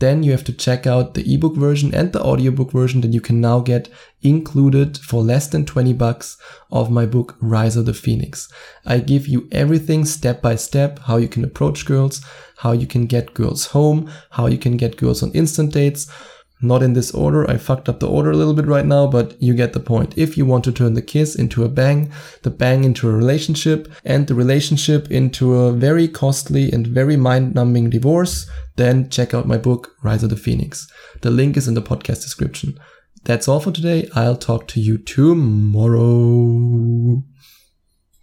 then 0.01 0.23
you 0.23 0.33
have 0.33 0.45
to 0.45 0.53
check 0.53 0.87
out 0.87 1.15
the 1.15 1.35
ebook 1.35 1.55
version 1.55 1.95
and 1.95 2.13
the 2.13 2.23
audiobook 2.23 2.73
version 2.73 3.03
that 3.03 3.13
you 3.13 3.21
can 3.21 3.41
now 3.41 3.61
get 3.61 3.89
included 4.23 4.99
for 4.99 5.23
less 5.23 5.47
than 5.47 5.65
20 5.65 5.93
bucks 5.93 6.37
of 6.71 6.91
my 6.91 7.07
book 7.07 7.37
Rise 7.41 7.77
of 7.77 7.87
the 7.87 7.95
Phoenix. 7.95 8.49
I 8.85 8.99
give 8.99 9.29
you 9.29 9.49
everything 9.53 10.05
step 10.05 10.43
by 10.43 10.57
step, 10.57 10.99
how 11.01 11.19
you 11.19 11.29
can 11.29 11.45
approach 11.45 11.85
girls, 11.85 12.25
how 12.57 12.73
you 12.73 12.87
can 12.87 13.07
get 13.07 13.35
girls 13.35 13.67
home, 13.67 14.11
how 14.31 14.47
you 14.47 14.59
can 14.59 14.77
get 14.77 14.97
girls 14.97 15.23
on 15.23 15.31
instant 15.33 15.73
dates, 15.73 16.11
not 16.62 16.83
in 16.83 16.92
this 16.92 17.12
order. 17.12 17.49
I 17.51 17.57
fucked 17.57 17.88
up 17.88 18.01
the 18.01 18.09
order 18.09 18.31
a 18.31 18.37
little 18.37 18.55
bit 18.55 18.66
right 18.66 18.85
now, 18.85 19.07
but 19.07 19.40
you 19.42 19.55
get 19.55 19.73
the 19.73 19.81
point. 19.81 20.16
If 20.16 20.37
you 20.37 20.44
want 20.44 20.64
to 20.64 20.73
turn 20.73 20.94
the 20.94 21.03
kiss 21.03 21.35
into 21.35 21.64
a 21.64 21.68
bang, 21.68 22.12
the 22.42 22.51
bang 22.51 22.85
into 22.85 23.09
a 23.09 23.12
relationship, 23.12 23.90
and 24.05 24.27
the 24.27 24.35
relationship 24.35 25.11
into 25.11 25.55
a 25.55 25.73
very 25.73 26.09
costly 26.09 26.70
and 26.70 26.87
very 26.87 27.16
mind 27.16 27.55
numbing 27.55 27.90
divorce, 27.90 28.49
then 28.77 29.09
check 29.11 29.35
out 29.35 29.46
my 29.46 29.59
book, 29.59 29.94
Rise 30.03 30.23
of 30.23 30.31
the 30.31 30.37
Phoenix. 30.37 30.87
The 31.23 31.31
link 31.31 31.57
is 31.57 31.68
in 31.68 31.75
the 31.75 31.83
podcast 31.83 32.23
description. 32.23 32.79
That's 33.25 33.49
all 33.49 33.61
for 33.61 33.73
today. 33.73 34.09
I'll 34.14 34.37
talk 34.37 34.66
to 34.68 34.81
you 34.81 34.96
tomorrow. 34.99 36.03